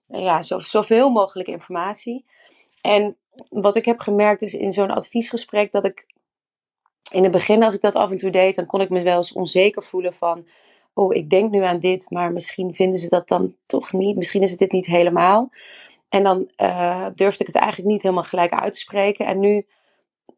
ja, 0.08 0.42
zo, 0.42 0.60
zoveel 0.60 1.10
mogelijk 1.10 1.50
informatie. 1.50 2.26
En 2.82 3.18
wat 3.50 3.76
ik 3.76 3.86
heb 3.86 4.00
gemerkt 4.00 4.42
is 4.42 4.54
in 4.54 4.72
zo'n 4.72 4.92
adviesgesprek 4.92 5.72
dat 5.72 5.86
ik 5.86 6.06
in 7.12 7.24
het 7.24 7.32
begin, 7.32 7.64
als 7.64 7.74
ik 7.74 7.82
dat 7.82 7.96
af 7.96 8.12
en 8.12 8.18
toe 8.18 8.30
deed, 8.30 8.56
dan 8.56 8.66
kon 8.66 8.82
ik 8.82 8.90
me 8.90 9.02
wel 9.02 9.16
eens 9.16 9.34
onzeker 9.34 9.84
voelen 9.84 10.14
van. 10.14 10.46
Oh, 10.94 11.16
ik 11.16 11.30
denk 11.30 11.52
nu 11.52 11.64
aan 11.64 11.80
dit, 11.80 12.10
maar 12.10 12.32
misschien 12.32 12.74
vinden 12.74 13.00
ze 13.00 13.10
dat 13.10 13.28
dan 13.28 13.56
toch 13.66 13.94
niet. 13.94 14.16
Misschien 14.16 14.42
is 14.42 14.50
het 14.50 14.60
dit 14.60 14.72
niet 14.72 14.86
helemaal. 14.86 15.50
En 16.10 16.24
dan 16.24 16.50
uh, 16.58 17.08
durfde 17.16 17.42
ik 17.42 17.48
het 17.48 17.62
eigenlijk 17.62 17.92
niet 17.92 18.02
helemaal 18.02 18.24
gelijk 18.24 18.52
uit 18.52 18.74
te 18.74 18.80
spreken. 18.80 19.26
En 19.26 19.40
nu 19.40 19.66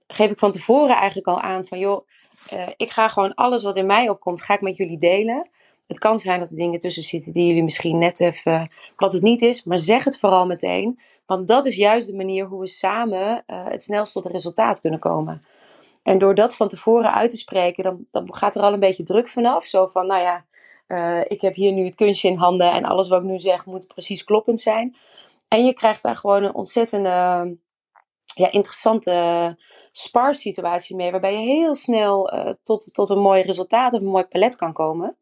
geef 0.07 0.31
ik 0.31 0.39
van 0.39 0.51
tevoren 0.51 0.95
eigenlijk 0.95 1.27
al 1.27 1.41
aan 1.41 1.65
van 1.65 1.79
joh, 1.79 2.07
uh, 2.53 2.67
ik 2.77 2.89
ga 2.89 3.07
gewoon 3.07 3.33
alles 3.33 3.63
wat 3.63 3.77
in 3.77 3.85
mij 3.85 4.09
opkomt, 4.09 4.41
ga 4.41 4.53
ik 4.53 4.61
met 4.61 4.77
jullie 4.77 4.97
delen. 4.97 5.49
Het 5.87 5.99
kan 5.99 6.19
zijn 6.19 6.39
dat 6.39 6.49
er 6.49 6.55
dingen 6.57 6.79
tussen 6.79 7.03
zitten 7.03 7.33
die 7.33 7.47
jullie 7.47 7.63
misschien 7.63 7.97
net 7.97 8.19
even 8.19 8.69
wat 8.95 9.13
het 9.13 9.21
niet 9.21 9.41
is, 9.41 9.63
maar 9.63 9.77
zeg 9.77 10.03
het 10.03 10.19
vooral 10.19 10.45
meteen. 10.45 10.99
Want 11.25 11.47
dat 11.47 11.65
is 11.65 11.75
juist 11.75 12.07
de 12.07 12.15
manier 12.15 12.45
hoe 12.45 12.59
we 12.59 12.67
samen 12.67 13.43
uh, 13.47 13.65
het 13.65 13.81
snelst 13.81 14.13
tot 14.13 14.25
een 14.25 14.31
resultaat 14.31 14.81
kunnen 14.81 14.99
komen. 14.99 15.45
En 16.03 16.17
door 16.17 16.35
dat 16.35 16.55
van 16.55 16.67
tevoren 16.67 17.13
uit 17.13 17.29
te 17.29 17.37
spreken, 17.37 17.83
dan, 17.83 18.05
dan 18.11 18.33
gaat 18.33 18.55
er 18.55 18.61
al 18.61 18.73
een 18.73 18.79
beetje 18.79 19.03
druk 19.03 19.27
vanaf. 19.27 19.65
Zo 19.65 19.87
van, 19.87 20.07
nou 20.07 20.21
ja, 20.21 20.45
ik 21.23 21.41
heb 21.41 21.55
hier 21.55 21.71
nu 21.71 21.85
het 21.85 21.95
kunstje 21.95 22.29
in 22.29 22.37
handen 22.37 22.71
en 22.71 22.85
alles 22.85 23.07
wat 23.07 23.21
ik 23.21 23.29
nu 23.29 23.39
zeg 23.39 23.65
moet 23.65 23.87
precies 23.87 24.23
kloppend 24.23 24.59
zijn. 24.59 24.95
En 25.51 25.65
je 25.65 25.73
krijgt 25.73 26.03
daar 26.03 26.15
gewoon 26.15 26.43
een 26.43 26.55
ontzettende 26.55 27.09
ja, 28.35 28.51
interessante 28.51 29.55
sparsituatie 29.91 30.95
mee, 30.95 31.11
waarbij 31.11 31.33
je 31.33 31.39
heel 31.39 31.75
snel 31.75 32.33
uh, 32.33 32.49
tot, 32.63 32.93
tot 32.93 33.09
een 33.09 33.19
mooi 33.19 33.41
resultaat 33.41 33.93
of 33.93 33.99
een 33.99 34.05
mooi 34.05 34.23
palet 34.23 34.55
kan 34.55 34.73
komen. 34.73 35.17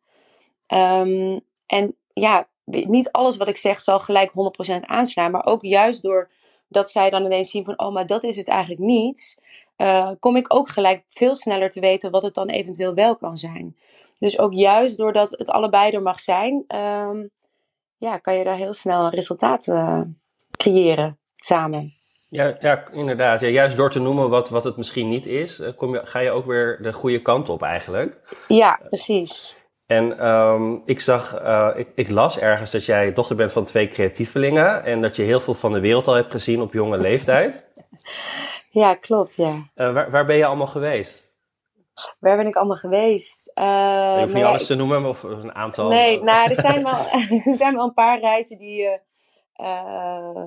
Um, 0.73 1.39
en 1.65 1.95
ja, 2.13 2.47
niet 2.65 3.11
alles 3.11 3.37
wat 3.37 3.47
ik 3.47 3.57
zeg 3.57 3.81
zal 3.81 3.99
gelijk 3.99 4.31
100% 4.77 4.79
aanslaan, 4.81 5.31
maar 5.31 5.45
ook 5.45 5.63
juist 5.63 6.01
door 6.01 6.29
dat 6.67 6.91
zij 6.91 7.09
dan 7.09 7.25
ineens 7.25 7.49
zien 7.49 7.65
van, 7.65 7.79
oh, 7.79 7.93
maar 7.93 8.05
dat 8.05 8.23
is 8.23 8.35
het 8.37 8.47
eigenlijk 8.47 8.81
niet. 8.81 9.41
Uh, 9.77 10.11
kom 10.19 10.35
ik 10.35 10.53
ook 10.53 10.67
gelijk 10.69 11.03
veel 11.07 11.35
sneller 11.35 11.69
te 11.69 11.79
weten 11.79 12.11
wat 12.11 12.23
het 12.23 12.33
dan 12.33 12.47
eventueel 12.47 12.93
wel 12.93 13.15
kan 13.15 13.37
zijn. 13.37 13.77
Dus 14.19 14.39
ook 14.39 14.53
juist 14.53 14.97
doordat 14.97 15.29
het 15.29 15.49
allebei 15.49 15.91
er 15.91 16.01
mag 16.01 16.19
zijn, 16.19 16.63
ehm, 16.67 17.25
ja, 17.99 18.17
kan 18.17 18.35
je 18.35 18.43
daar 18.43 18.57
heel 18.57 18.73
snel 18.73 19.03
een 19.03 19.09
resultaat 19.09 19.67
uh, 19.67 20.01
creëren 20.57 21.19
samen. 21.35 21.93
Ja, 22.29 22.57
ja 22.59 22.83
inderdaad. 22.91 23.39
Ja, 23.39 23.47
juist 23.47 23.77
door 23.77 23.89
te 23.89 23.99
noemen 23.99 24.29
wat, 24.29 24.49
wat 24.49 24.63
het 24.63 24.77
misschien 24.77 25.07
niet 25.07 25.25
is, 25.25 25.59
eh, 25.59 25.69
kom 25.75 25.93
je, 25.93 26.05
ga 26.05 26.19
je 26.19 26.31
ook 26.31 26.45
weer 26.45 26.79
de 26.81 26.93
goede 26.93 27.21
kant 27.21 27.49
op 27.49 27.61
eigenlijk. 27.61 28.37
Ja, 28.47 28.79
precies. 28.83 29.57
En 29.85 30.27
um, 30.27 30.81
ik 30.85 30.99
zag, 30.99 31.41
uh, 31.41 31.69
ik, 31.75 31.87
ik, 31.95 32.09
las 32.09 32.39
ergens 32.39 32.71
dat 32.71 32.85
jij 32.85 33.13
dochter 33.13 33.35
bent 33.35 33.51
van 33.51 33.65
twee 33.65 33.87
creatievelingen 33.87 34.83
en 34.83 35.01
dat 35.01 35.15
je 35.15 35.23
heel 35.23 35.39
veel 35.39 35.53
van 35.53 35.71
de 35.71 35.79
wereld 35.79 36.07
al 36.07 36.13
hebt 36.13 36.31
gezien 36.31 36.61
op 36.61 36.73
jonge 36.73 36.97
leeftijd. 36.97 37.67
ja, 38.81 38.95
klopt, 38.95 39.35
ja. 39.35 39.53
Uh, 39.75 39.93
waar, 39.93 40.11
waar 40.11 40.25
ben 40.25 40.35
je 40.35 40.45
allemaal 40.45 40.67
geweest? 40.67 41.33
Waar 42.19 42.37
ben 42.37 42.47
ik 42.47 42.55
allemaal 42.55 42.77
geweest? 42.77 43.51
Uh, 43.55 44.13
je 44.13 44.19
hoeft 44.19 44.33
niet 44.33 44.43
alles 44.43 44.65
te 44.65 44.75
noemen, 44.75 45.05
of 45.05 45.23
een 45.23 45.55
aantal. 45.55 45.87
Nee, 45.87 46.21
nou, 46.21 46.49
er 46.49 46.55
zijn 46.55 46.83
wel, 46.83 46.97
er 47.45 47.55
zijn 47.55 47.75
wel 47.75 47.85
een 47.85 47.93
paar 47.93 48.19
reizen 48.19 48.57
die. 48.57 48.99
Uh, 49.59 50.43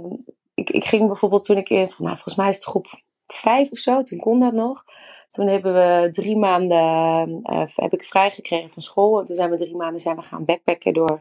ik, 0.55 0.71
ik 0.71 0.85
ging 0.85 1.07
bijvoorbeeld 1.07 1.45
toen 1.45 1.57
ik 1.57 1.69
in, 1.69 1.91
nou, 1.99 2.15
volgens 2.15 2.35
mij 2.35 2.49
is 2.49 2.55
het 2.55 2.65
groep 2.65 3.01
vijf 3.27 3.71
of 3.71 3.79
zo, 3.79 4.03
toen 4.03 4.19
kon 4.19 4.39
dat 4.39 4.53
nog. 4.53 4.85
Toen 5.29 5.47
hebben 5.47 5.75
we 5.75 6.09
drie 6.11 6.37
maanden, 6.37 7.41
uh, 7.43 7.67
heb 7.75 7.93
ik 7.93 8.05
vrijgekregen 8.05 8.71
van 8.71 8.83
school. 8.83 9.19
En 9.19 9.25
toen 9.25 9.37
zijn 9.37 9.51
we 9.51 9.57
drie 9.57 9.77
maanden 9.77 10.01
zijn 10.01 10.17
we 10.17 10.23
gaan 10.23 10.45
backpacken 10.45 10.93
door 10.93 11.21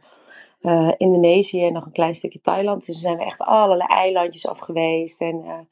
uh, 0.62 0.91
Indonesië 0.98 1.65
en 1.65 1.74
nog 1.74 1.86
een 1.86 1.91
klein 1.91 2.13
stukje 2.13 2.41
Thailand. 2.41 2.86
Dus 2.86 2.93
toen 2.93 3.01
zijn 3.01 3.17
we 3.17 3.24
echt 3.24 3.41
allerlei 3.41 3.89
eilandjes 3.89 4.48
af 4.48 4.60
geweest. 4.60 5.21
En 5.21 5.67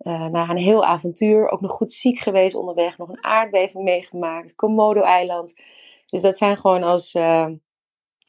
uh, 0.00 0.26
na 0.26 0.48
een 0.50 0.56
heel 0.56 0.84
avontuur, 0.84 1.48
ook 1.48 1.60
nog 1.60 1.70
goed 1.70 1.92
ziek 1.92 2.18
geweest 2.18 2.54
onderweg. 2.54 2.98
Nog 2.98 3.08
een 3.08 3.24
aardbeving 3.24 3.84
meegemaakt, 3.84 4.54
Komodo-eiland. 4.54 5.54
Dus 6.06 6.22
dat 6.22 6.38
zijn 6.38 6.56
gewoon 6.56 6.82
als, 6.82 7.12
ja, 7.12 7.48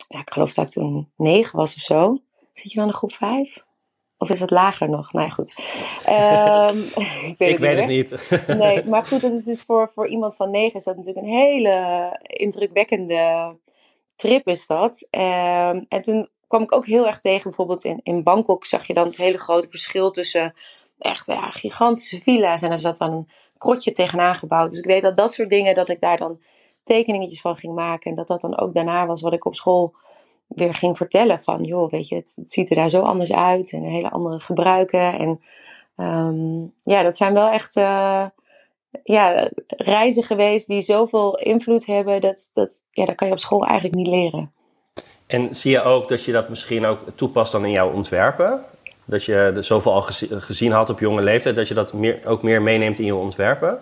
ik 0.08 0.30
geloof 0.32 0.54
dat 0.54 0.68
ik 0.68 0.74
toen 0.74 1.12
negen 1.16 1.58
was 1.58 1.76
of 1.76 1.82
zo. 1.82 2.18
Zit 2.60 2.72
je 2.72 2.80
dan 2.80 2.88
in 2.88 2.94
groep 2.94 3.12
vijf? 3.12 3.64
Of 4.18 4.30
is 4.30 4.40
het 4.40 4.50
lager 4.50 4.90
nog? 4.90 5.14
Nou 5.14 5.26
ja, 5.26 5.32
goed. 5.32 5.56
Um, 6.10 6.84
ik 7.30 7.36
weet, 7.38 7.54
ik 7.54 7.60
het, 7.60 7.60
weet 7.60 7.88
niet 7.88 8.10
het 8.10 8.30
niet. 8.48 8.58
nee, 8.58 8.84
maar 8.86 9.04
goed, 9.04 9.22
dat 9.22 9.32
is 9.32 9.44
dus 9.44 9.62
voor, 9.62 9.92
voor 9.94 10.08
iemand 10.08 10.36
van 10.36 10.52
negen 10.52 10.76
is 10.76 10.84
dat 10.84 10.96
natuurlijk 10.96 11.26
een 11.26 11.34
hele 11.34 12.20
indrukwekkende 12.22 13.56
trip 14.16 14.48
is 14.48 14.68
dat. 14.68 15.08
Um, 15.12 15.86
en 15.88 16.02
toen 16.02 16.30
kwam 16.48 16.62
ik 16.62 16.72
ook 16.72 16.86
heel 16.86 17.08
erg 17.08 17.20
tegen, 17.20 17.44
bijvoorbeeld 17.44 17.84
in, 17.84 18.00
in 18.04 18.24
Bangkok 18.24 18.66
zag 18.66 18.88
je 18.88 18.94
dan 18.94 19.08
het 19.08 19.18
hele 19.18 19.38
grote 19.38 19.70
verschil 19.70 20.12
tussen 20.12 20.54
echt 21.00 21.26
ja, 21.26 21.50
gigantische 21.50 22.22
villa's. 22.22 22.62
En 22.62 22.72
er 22.72 22.80
zat 22.80 22.98
dan 22.98 23.14
een 23.14 23.30
krotje 23.58 23.92
tegenaan 23.92 24.36
gebouwd. 24.36 24.70
Dus 24.70 24.80
ik 24.80 24.86
weet 24.86 25.02
dat 25.02 25.18
dat 25.18 25.34
soort 25.34 25.50
dingen, 25.50 25.76
dat 25.76 25.90
ik 25.90 26.00
daar 26.00 26.18
dan 26.18 26.42
tekeningetjes 26.84 27.42
van 27.42 27.56
ging 27.56 27.76
maken. 27.76 28.10
En 28.10 28.18
dat 28.18 28.28
dat 28.28 28.42
dan 28.42 28.58
ook 28.58 28.74
daarna 28.74 29.06
was 29.06 29.22
wat 29.22 29.34
ik 29.34 29.46
op 29.46 29.56
school 29.56 29.96
weer 30.48 30.74
ging 30.74 30.98
vertellen 30.98 31.40
van, 31.40 31.62
joh, 31.62 31.92
weet 31.92 32.08
je, 32.08 32.16
het, 32.16 32.38
ziet 32.46 32.70
er 32.70 32.76
daar 32.76 32.90
zo 32.90 33.02
anders 33.02 33.34
uit 33.34 33.72
en 33.72 33.84
hele 33.84 34.10
andere 34.10 34.40
gebruiken. 34.40 35.14
En 35.20 35.42
um, 36.06 36.74
ja, 36.82 37.04
dat 37.04 37.18
zijn 37.18 37.34
wel 37.34 37.50
echt 37.50 37.76
uh, 37.76 38.26
ja, 39.04 39.50
reizen 39.68 40.24
geweest 40.24 40.68
die 40.68 40.82
zoveel 40.82 41.38
invloed 41.38 41.86
hebben, 41.86 42.22
dat, 42.22 42.50
dat, 42.54 42.84
ja, 42.92 43.06
dat 43.06 43.16
kan 43.16 43.28
je 43.28 43.34
op 43.34 43.40
school 43.40 43.66
eigenlijk 43.66 43.96
niet 43.96 44.08
leren. 44.08 44.52
En 45.28 45.56
zie 45.56 45.72
je 45.72 45.82
ook 45.82 46.08
dat 46.08 46.24
je 46.24 46.32
dat 46.32 46.50
misschien 46.50 46.86
ook 46.86 47.00
toepast 47.16 47.52
dan 47.52 47.66
in 47.66 47.72
jouw 47.72 47.92
ontwerpen? 47.92 48.64
Dat 49.06 49.24
je 49.24 49.36
er 49.36 49.64
zoveel 49.64 49.94
al 49.94 50.02
gezien 50.30 50.72
had 50.72 50.90
op 50.90 51.00
jonge 51.00 51.22
leeftijd, 51.22 51.56
dat 51.56 51.68
je 51.68 51.74
dat 51.74 51.94
meer, 51.94 52.20
ook 52.26 52.42
meer 52.42 52.62
meeneemt 52.62 53.00
in 53.00 53.06
je 53.06 53.16
ontwerpen? 53.16 53.80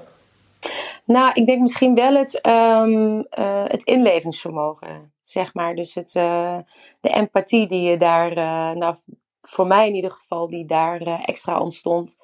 Nou, 1.05 1.31
ik 1.33 1.45
denk 1.45 1.61
misschien 1.61 1.95
wel 1.95 2.15
het, 2.15 2.39
um, 2.45 3.17
uh, 3.17 3.63
het 3.67 3.83
inlevingsvermogen 3.83 5.13
zeg 5.33 5.53
maar. 5.53 5.75
Dus 5.75 5.95
het, 5.95 6.15
uh, 6.15 6.57
de 7.01 7.09
empathie 7.09 7.67
die 7.67 7.81
je 7.81 7.97
daar, 7.97 8.29
uh, 8.29 8.79
nou, 8.79 8.95
voor 9.41 9.67
mij 9.67 9.87
in 9.87 9.95
ieder 9.95 10.11
geval, 10.11 10.47
die 10.47 10.65
daar 10.65 11.01
uh, 11.01 11.27
extra 11.27 11.59
ontstond. 11.59 12.17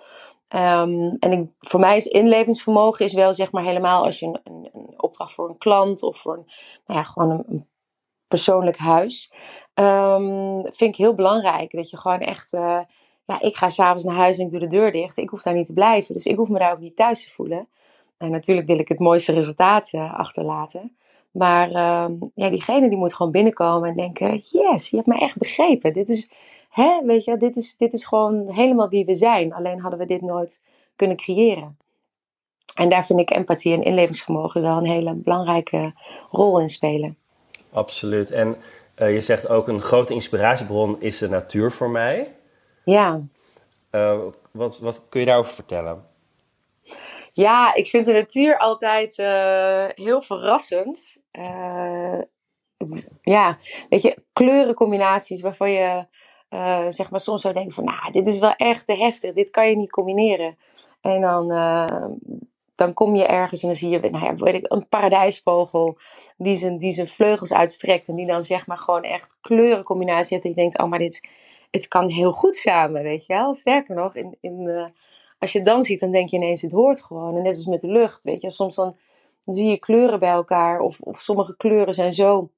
Um, 0.55 1.17
en 1.19 1.31
ik, 1.31 1.49
voor 1.59 1.79
mij 1.79 1.97
is 1.97 2.05
inlevingsvermogen 2.05 3.05
is 3.05 3.13
wel 3.13 3.33
zeg 3.33 3.51
maar 3.51 3.63
helemaal 3.63 4.03
als 4.03 4.19
je 4.19 4.25
een, 4.25 4.39
een, 4.43 4.93
opdracht 5.01 5.31
voor 5.31 5.49
een 5.49 5.57
klant 5.57 6.03
of 6.03 6.17
voor 6.17 6.33
een, 6.33 6.45
nou 6.85 6.99
ja, 6.99 7.03
gewoon 7.03 7.43
een, 7.47 7.67
persoonlijk 8.27 8.77
huis. 8.77 9.33
Um, 9.73 10.61
vind 10.63 10.81
ik 10.81 10.95
heel 10.95 11.15
belangrijk. 11.15 11.71
Dat 11.71 11.89
je 11.89 11.97
gewoon 11.97 12.19
echt, 12.19 12.51
ja, 13.25 13.39
ik 13.39 13.55
ga 13.55 13.69
s'avonds 13.69 14.03
naar 14.03 14.15
huis 14.15 14.37
en 14.37 14.45
ik 14.45 14.51
doe 14.51 14.59
de 14.59 14.67
deur 14.67 14.91
dicht. 14.91 15.17
Ik 15.17 15.29
hoef 15.29 15.41
daar 15.41 15.53
niet 15.53 15.65
te 15.65 15.73
blijven. 15.73 16.13
Dus 16.13 16.25
ik 16.25 16.37
hoef 16.37 16.49
me 16.49 16.59
daar 16.59 16.71
ook 16.71 16.79
niet 16.79 16.95
thuis 16.95 17.23
te 17.23 17.31
voelen. 17.31 17.67
En 18.17 18.31
natuurlijk 18.31 18.67
wil 18.67 18.79
ik 18.79 18.87
het 18.87 18.99
mooiste 18.99 19.33
resultaat 19.33 19.91
achterlaten. 19.93 20.97
Maar 21.31 21.69
uh, 21.69 22.05
ja, 22.35 22.49
diegene 22.49 22.89
die 22.89 22.97
moet 22.97 23.13
gewoon 23.13 23.31
binnenkomen 23.31 23.89
en 23.89 23.95
denken: 23.95 24.41
yes, 24.51 24.89
je 24.89 24.95
hebt 24.95 25.07
mij 25.07 25.19
echt 25.19 25.37
begrepen. 25.37 25.93
Dit 25.93 26.09
is, 26.09 26.29
hè, 26.69 27.01
weet 27.05 27.23
je, 27.23 27.37
dit 27.37 27.55
is, 27.55 27.77
dit 27.77 27.93
is 27.93 28.05
gewoon 28.05 28.51
helemaal 28.51 28.89
wie 28.89 29.05
we 29.05 29.15
zijn. 29.15 29.53
Alleen 29.53 29.81
hadden 29.81 29.99
we 29.99 30.05
dit 30.05 30.21
nooit 30.21 30.61
kunnen 30.95 31.17
creëren. 31.17 31.77
En 32.75 32.89
daar 32.89 33.05
vind 33.05 33.19
ik 33.19 33.31
empathie 33.31 33.73
en 33.73 33.83
inlevingsvermogen 33.83 34.61
wel 34.61 34.77
een 34.77 34.85
hele 34.85 35.13
belangrijke 35.13 35.93
rol 36.31 36.59
in 36.59 36.69
spelen. 36.69 37.17
Absoluut. 37.71 38.31
En 38.31 38.55
uh, 38.97 39.13
je 39.13 39.21
zegt 39.21 39.47
ook 39.47 39.67
een 39.67 39.81
grote 39.81 40.13
inspiratiebron 40.13 41.01
is 41.01 41.17
de 41.17 41.29
natuur 41.29 41.71
voor 41.71 41.89
mij. 41.89 42.35
Ja. 42.85 43.21
Uh, 43.91 44.19
wat, 44.51 44.79
wat 44.79 45.01
kun 45.09 45.19
je 45.19 45.25
daarover 45.25 45.53
vertellen? 45.53 46.03
Ja, 47.39 47.73
ik 47.73 47.87
vind 47.87 48.05
de 48.05 48.11
natuur 48.11 48.57
altijd 48.57 49.17
uh, 49.17 49.85
heel 50.05 50.21
verrassend. 50.21 51.21
Uh, 51.31 52.21
ja, 53.21 53.57
weet 53.89 54.01
je, 54.01 54.23
kleurencombinaties 54.33 55.41
waarvan 55.41 55.71
je 55.71 56.05
uh, 56.49 56.85
zeg 56.89 57.09
maar 57.09 57.19
soms 57.19 57.41
zou 57.41 57.53
denken 57.53 57.71
van, 57.71 57.83
nou, 57.83 58.11
dit 58.11 58.27
is 58.27 58.39
wel 58.39 58.53
echt 58.55 58.85
te 58.85 58.95
heftig, 58.95 59.33
dit 59.33 59.49
kan 59.49 59.69
je 59.69 59.75
niet 59.75 59.91
combineren. 59.91 60.57
En 61.01 61.21
dan, 61.21 61.47
dan 62.75 62.93
kom 62.93 63.15
je 63.15 63.25
ergens 63.25 63.61
en 63.61 63.67
dan 63.67 63.77
zie 63.77 63.89
je, 63.89 63.99
nou 63.99 64.25
ja, 64.25 64.35
weet 64.35 64.55
ik, 64.55 64.73
een 64.73 64.87
paradijsvogel 64.87 65.97
die 66.37 66.55
zijn, 66.55 66.77
die 66.77 66.91
zijn 66.91 67.07
vleugels 67.07 67.53
uitstrekt 67.53 68.07
en 68.07 68.15
die 68.15 68.27
dan 68.27 68.43
zeg 68.43 68.67
maar 68.67 68.77
gewoon 68.77 69.03
echt 69.03 69.37
kleurencombinatie 69.41 70.33
heeft. 70.33 70.43
En 70.43 70.49
je 70.49 70.55
denkt, 70.55 70.79
oh, 70.79 70.89
maar 70.89 70.99
dit, 70.99 71.27
het 71.71 71.87
kan 71.87 72.09
heel 72.09 72.31
goed 72.31 72.55
samen, 72.55 73.03
weet 73.03 73.25
je 73.25 73.33
wel. 73.33 73.53
Sterker 73.53 73.95
nog, 73.95 74.15
in, 74.15 74.37
in 74.41 74.91
als 75.39 75.51
je 75.51 75.57
het 75.57 75.67
dan 75.67 75.83
ziet, 75.83 75.99
dan 75.99 76.11
denk 76.11 76.29
je 76.29 76.37
ineens, 76.37 76.61
het 76.61 76.71
hoort 76.71 77.01
gewoon. 77.01 77.35
En 77.35 77.43
net 77.43 77.55
als 77.55 77.65
met 77.65 77.81
de 77.81 77.87
lucht, 77.87 78.23
weet 78.23 78.41
je. 78.41 78.49
Soms 78.49 78.75
dan, 78.75 78.95
zie 79.45 79.69
je 79.69 79.77
kleuren 79.77 80.19
bij 80.19 80.29
elkaar. 80.29 80.79
Of, 80.79 80.99
of 80.99 81.19
sommige 81.19 81.57
kleuren 81.57 81.93
zijn 81.93 82.13
zo 82.13 82.49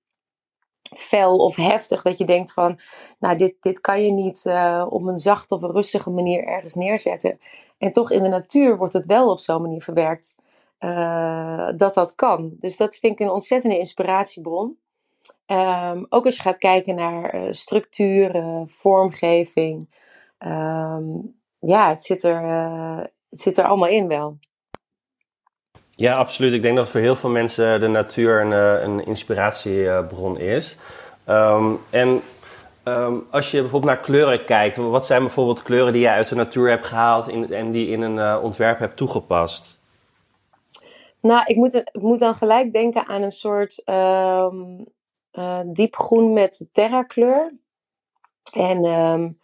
fel 0.96 1.38
of 1.38 1.56
heftig 1.56 2.02
dat 2.02 2.18
je 2.18 2.26
denkt 2.26 2.54
van, 2.54 2.80
nou, 3.20 3.38
dit, 3.38 3.56
dit 3.60 3.82
kan 3.82 4.04
je 4.04 4.12
niet 4.12 4.46
uh, 4.46 4.86
op 4.90 5.02
een 5.02 5.18
zachte 5.18 5.56
of 5.56 5.62
een 5.62 5.72
rustige 5.72 6.10
manier 6.10 6.44
ergens 6.44 6.74
neerzetten. 6.74 7.40
En 7.78 7.92
toch 7.92 8.12
in 8.12 8.24
de 8.24 8.30
natuur 8.30 8.78
wordt 8.78 8.94
het 8.94 9.06
wel 9.06 9.30
op 9.30 9.40
zo'n 9.40 9.62
manier 9.62 9.82
verwerkt 9.82 10.38
uh, 10.80 11.70
dat 11.76 11.94
dat 11.94 12.16
kan. 12.16 12.56
Dus 12.60 12.78
dat 12.78 12.96
vind 12.96 13.14
ik 13.14 13.20
een 13.20 13.34
ontzettende 13.34 13.78
inspiratiebron. 13.78 14.80
Um, 15.46 16.06
ook 16.10 16.26
als 16.26 16.36
je 16.36 16.42
gaat 16.42 16.58
kijken 16.58 16.96
naar 16.96 17.36
uh, 17.36 17.52
structuur, 17.52 18.44
vormgeving. 18.66 19.90
Um, 20.40 21.41
ja, 21.62 21.90
het 21.90 22.02
zit, 22.02 22.24
er, 22.24 22.44
uh, 22.44 22.98
het 23.30 23.42
zit 23.42 23.58
er 23.58 23.66
allemaal 23.66 23.88
in 23.88 24.08
wel. 24.08 24.38
Ja, 25.92 26.16
absoluut. 26.16 26.54
Ik 26.54 26.62
denk 26.62 26.76
dat 26.76 26.90
voor 26.90 27.00
heel 27.00 27.16
veel 27.16 27.30
mensen 27.30 27.80
de 27.80 27.88
natuur 27.88 28.42
een, 28.42 28.54
eh, 28.54 28.84
een 28.84 29.06
inspiratiebron 29.06 30.40
is. 30.40 30.78
Um, 31.28 31.80
en 31.90 32.22
um, 32.84 33.28
als 33.32 33.52
je 33.52 33.62
bijvoorbeeld 33.62 33.94
naar 33.94 34.04
kleuren 34.04 34.46
kijkt, 34.46 34.76
wat 34.76 35.06
zijn 35.06 35.22
bijvoorbeeld 35.22 35.62
kleuren 35.62 35.94
die 35.94 36.02
je 36.02 36.10
uit 36.10 36.28
de 36.28 36.36
natuur 36.36 36.70
hebt 36.70 36.86
gehaald 36.86 37.28
in, 37.28 37.54
en 37.54 37.72
die 37.72 37.88
in 37.88 38.02
een 38.02 38.16
uh, 38.16 38.44
ontwerp 38.44 38.80
hebt 38.80 38.98
toegepast? 38.98 39.80
Nou, 41.20 41.44
ik 41.46 41.56
moet, 41.56 41.74
ik 41.74 42.02
moet 42.02 42.20
dan 42.20 42.36
gelijk 42.36 42.72
denken 42.72 43.08
aan 43.08 43.22
een 43.22 43.32
soort 43.32 43.82
um, 43.86 44.86
uh, 45.34 45.60
diep 45.66 45.96
groen 45.96 46.34
met 46.34 46.68
terra 46.72 47.04
kleur. 47.04 47.52
En 48.54 48.86
um, 48.86 49.38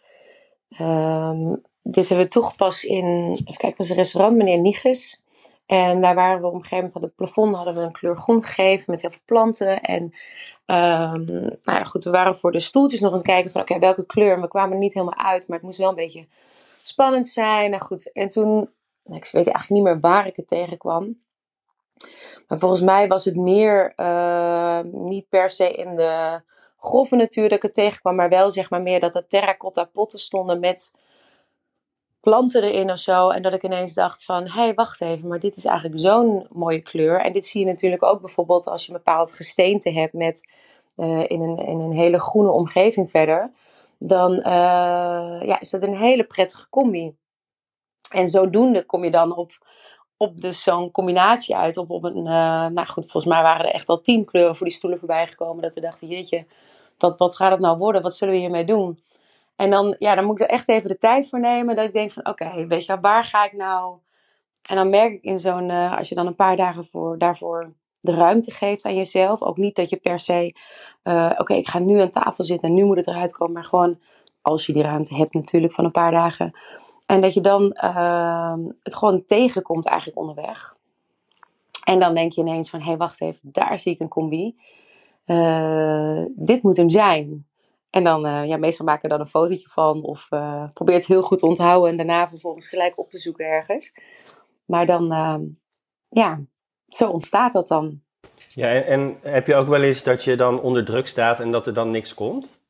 dit 1.82 2.08
hebben 2.08 2.26
we 2.26 2.32
toegepast 2.32 2.84
in, 2.84 3.30
even 3.30 3.56
kijken, 3.56 3.74
was 3.76 3.88
een 3.88 3.96
restaurant, 3.96 4.36
meneer 4.36 4.58
Niges. 4.58 5.22
En 5.66 6.00
daar 6.00 6.14
waren 6.14 6.40
we 6.40 6.46
op 6.46 6.54
een 6.54 6.60
gegeven 6.60 6.76
moment, 6.76 6.92
hadden 6.92 7.12
het 7.16 7.18
plafond 7.18 7.52
hadden 7.52 7.74
we 7.74 7.80
een 7.80 7.92
kleur 7.92 8.16
groen 8.16 8.44
gegeven 8.44 8.84
met 8.90 9.00
heel 9.00 9.10
veel 9.10 9.20
planten. 9.24 9.80
En 9.80 10.02
um, 10.66 11.24
nou 11.62 11.78
ja, 11.78 11.84
goed, 11.84 12.04
we 12.04 12.10
waren 12.10 12.36
voor 12.36 12.52
de 12.52 12.60
stoeltjes 12.60 13.00
nog 13.00 13.10
aan 13.10 13.16
het 13.16 13.26
kijken 13.26 13.50
van 13.50 13.60
oké, 13.60 13.78
welke 13.78 14.06
kleur. 14.06 14.40
We 14.40 14.48
kwamen 14.48 14.72
er 14.72 14.78
niet 14.78 14.94
helemaal 14.94 15.18
uit, 15.18 15.48
maar 15.48 15.56
het 15.56 15.66
moest 15.66 15.78
wel 15.78 15.88
een 15.88 15.94
beetje 15.94 16.26
spannend 16.80 17.28
zijn. 17.28 17.70
Nou 17.70 17.82
goed, 17.82 18.12
en 18.12 18.28
toen, 18.28 18.48
nou, 19.04 19.16
ik 19.16 19.28
weet 19.32 19.46
eigenlijk 19.46 19.70
niet 19.70 19.82
meer 19.82 20.00
waar 20.00 20.26
ik 20.26 20.36
het 20.36 20.48
tegenkwam. 20.48 21.16
Maar 22.48 22.58
volgens 22.58 22.82
mij 22.82 23.08
was 23.08 23.24
het 23.24 23.36
meer 23.36 23.92
uh, 23.96 24.80
niet 24.82 25.28
per 25.28 25.50
se 25.50 25.72
in 25.72 25.96
de 25.96 26.40
grove 26.78 27.16
natuur 27.16 27.48
dat 27.48 27.56
ik 27.56 27.62
het 27.62 27.74
tegenkwam, 27.74 28.14
maar 28.14 28.28
wel 28.28 28.50
zeg 28.50 28.70
maar 28.70 28.82
meer 28.82 29.00
dat 29.00 29.14
er 29.14 29.26
terracotta 29.26 29.84
potten 29.84 30.18
stonden 30.18 30.60
met 30.60 30.92
planten 32.20 32.62
erin 32.62 32.90
of 32.90 32.98
zo. 32.98 33.28
En 33.28 33.42
dat 33.42 33.52
ik 33.52 33.62
ineens 33.62 33.94
dacht 33.94 34.24
van, 34.24 34.44
hé, 34.44 34.62
hey, 34.62 34.74
wacht 34.74 35.00
even, 35.00 35.28
maar 35.28 35.38
dit 35.38 35.56
is 35.56 35.64
eigenlijk 35.64 36.00
zo'n 36.00 36.46
mooie 36.52 36.80
kleur. 36.80 37.20
En 37.20 37.32
dit 37.32 37.46
zie 37.46 37.60
je 37.60 37.66
natuurlijk 37.66 38.02
ook 38.02 38.20
bijvoorbeeld 38.20 38.66
als 38.66 38.86
je 38.86 38.92
een 38.92 38.96
bepaald 39.04 39.32
gesteente 39.32 39.90
hebt 39.92 40.12
met, 40.12 40.48
uh, 40.96 41.24
in, 41.26 41.40
een, 41.40 41.56
in 41.56 41.80
een 41.80 41.92
hele 41.92 42.20
groene 42.20 42.50
omgeving 42.50 43.10
verder. 43.10 43.50
Dan 43.98 44.32
uh, 44.32 44.42
ja, 45.42 45.60
is 45.60 45.70
dat 45.70 45.82
een 45.82 45.96
hele 45.96 46.24
prettige 46.24 46.68
combi. 46.68 47.16
En 48.10 48.28
zodoende 48.28 48.84
kom 48.84 49.04
je 49.04 49.10
dan 49.10 49.36
op, 49.36 49.50
op 50.16 50.40
dus 50.40 50.62
zo'n 50.62 50.90
combinatie 50.90 51.56
uit. 51.56 51.76
Op, 51.76 51.90
op 51.90 52.04
een, 52.04 52.16
uh, 52.16 52.66
nou 52.66 52.86
goed, 52.86 53.10
volgens 53.10 53.24
mij 53.24 53.42
waren 53.42 53.66
er 53.66 53.72
echt 53.72 53.88
al 53.88 54.00
tien 54.00 54.24
kleuren 54.24 54.56
voor 54.56 54.66
die 54.66 54.76
stoelen 54.76 54.98
voorbij 54.98 55.26
gekomen. 55.26 55.62
Dat 55.62 55.74
we 55.74 55.80
dachten, 55.80 56.08
jeetje, 56.08 56.46
wat, 56.98 57.16
wat 57.16 57.36
gaat 57.36 57.50
het 57.50 57.60
nou 57.60 57.78
worden? 57.78 58.02
Wat 58.02 58.16
zullen 58.16 58.34
we 58.34 58.40
hiermee 58.40 58.64
doen? 58.64 58.98
En 59.58 59.70
dan, 59.70 59.96
ja, 59.98 60.14
dan 60.14 60.24
moet 60.24 60.40
ik 60.40 60.46
er 60.46 60.52
echt 60.52 60.68
even 60.68 60.88
de 60.88 60.96
tijd 60.96 61.28
voor 61.28 61.40
nemen. 61.40 61.76
Dat 61.76 61.84
ik 61.84 61.92
denk 61.92 62.10
van, 62.10 62.26
oké, 62.26 62.66
weet 62.66 62.84
je 62.84 63.00
waar 63.00 63.24
ga 63.24 63.44
ik 63.44 63.52
nou... 63.52 63.96
En 64.62 64.76
dan 64.76 64.90
merk 64.90 65.12
ik 65.12 65.22
in 65.22 65.38
zo'n, 65.38 65.68
uh, 65.68 65.96
als 65.96 66.08
je 66.08 66.14
dan 66.14 66.26
een 66.26 66.34
paar 66.34 66.56
dagen 66.56 66.84
voor, 66.84 67.18
daarvoor 67.18 67.72
de 68.00 68.14
ruimte 68.14 68.50
geeft 68.50 68.84
aan 68.84 68.94
jezelf. 68.94 69.42
Ook 69.42 69.56
niet 69.56 69.76
dat 69.76 69.88
je 69.88 69.96
per 69.96 70.18
se, 70.18 70.54
uh, 71.04 71.30
oké, 71.36 71.54
ik 71.54 71.68
ga 71.68 71.78
nu 71.78 72.00
aan 72.00 72.10
tafel 72.10 72.44
zitten 72.44 72.68
en 72.68 72.74
nu 72.74 72.84
moet 72.84 72.96
het 72.96 73.06
eruit 73.06 73.36
komen. 73.36 73.52
Maar 73.52 73.64
gewoon, 73.64 74.00
als 74.42 74.66
je 74.66 74.72
die 74.72 74.82
ruimte 74.82 75.14
hebt 75.14 75.34
natuurlijk 75.34 75.72
van 75.72 75.84
een 75.84 75.90
paar 75.90 76.10
dagen. 76.10 76.58
En 77.06 77.20
dat 77.20 77.34
je 77.34 77.40
dan 77.40 77.76
uh, 77.84 78.54
het 78.82 78.94
gewoon 78.94 79.24
tegenkomt 79.24 79.86
eigenlijk 79.86 80.18
onderweg. 80.18 80.76
En 81.84 81.98
dan 81.98 82.14
denk 82.14 82.32
je 82.32 82.40
ineens 82.40 82.70
van, 82.70 82.80
hé, 82.80 82.86
hey, 82.86 82.96
wacht 82.96 83.20
even, 83.20 83.40
daar 83.42 83.78
zie 83.78 83.92
ik 83.92 84.00
een 84.00 84.08
combi. 84.08 84.56
Uh, 85.26 86.22
dit 86.36 86.62
moet 86.62 86.76
hem 86.76 86.90
zijn. 86.90 87.46
En 87.90 88.04
dan, 88.04 88.26
uh, 88.26 88.46
ja, 88.46 88.56
meestal 88.56 88.86
maak 88.86 88.96
ik 88.96 89.02
er 89.02 89.08
dan 89.08 89.20
een 89.20 89.26
fotootje 89.26 89.68
van 89.68 90.02
of 90.02 90.26
uh, 90.30 90.64
probeer 90.72 90.94
het 90.94 91.06
heel 91.06 91.22
goed 91.22 91.38
te 91.38 91.46
onthouden 91.46 91.90
en 91.90 91.96
daarna 91.96 92.28
vervolgens 92.28 92.68
gelijk 92.68 92.98
op 92.98 93.10
te 93.10 93.18
zoeken 93.18 93.46
ergens. 93.46 93.92
Maar 94.64 94.86
dan, 94.86 95.12
uh, 95.12 95.36
ja, 96.08 96.40
zo 96.86 97.10
ontstaat 97.10 97.52
dat 97.52 97.68
dan. 97.68 98.02
Ja, 98.48 98.66
en, 98.66 98.86
en, 98.86 99.32
heb 99.32 99.46
je 99.46 99.54
ook 99.54 99.68
wel 99.68 99.82
eens 99.82 100.02
dat 100.02 100.24
je 100.24 100.36
dan 100.36 100.60
onder 100.60 100.84
druk 100.84 101.06
staat 101.06 101.40
en 101.40 101.50
dat 101.50 101.66
er 101.66 101.74
dan 101.74 101.90
niks 101.90 102.14
komt? 102.14 102.62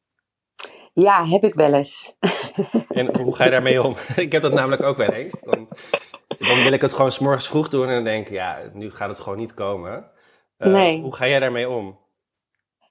Ja, 0.95 1.27
heb 1.27 1.45
ik 1.45 1.55
wel 1.55 1.73
eens. 1.73 2.17
En 2.89 3.17
hoe 3.17 3.37
ga 3.37 3.45
je 3.45 3.51
daarmee 3.51 3.83
om? 3.83 3.97
ik 4.17 4.33
heb 4.33 4.43
dat 4.43 4.53
namelijk 4.53 4.83
ook 4.83 4.97
wel 4.97 5.13
eens. 5.13 5.41
Dan, 5.41 5.69
dan 6.39 6.63
wil 6.63 6.73
ik 6.73 6.81
het 6.81 6.93
gewoon 6.93 7.13
s'morgens 7.13 7.49
vroeg 7.49 7.69
doen 7.69 7.89
en 7.89 7.95
dan 7.95 8.05
denk 8.05 8.27
ik, 8.27 8.33
ja, 8.33 8.59
nu 8.73 8.91
gaat 8.91 9.09
het 9.09 9.19
gewoon 9.19 9.39
niet 9.39 9.55
komen. 9.55 10.11
nee. 10.59 11.01
Hoe 11.01 11.15
ga 11.15 11.27
jij 11.27 11.39
daarmee 11.39 11.69
om? 11.69 11.99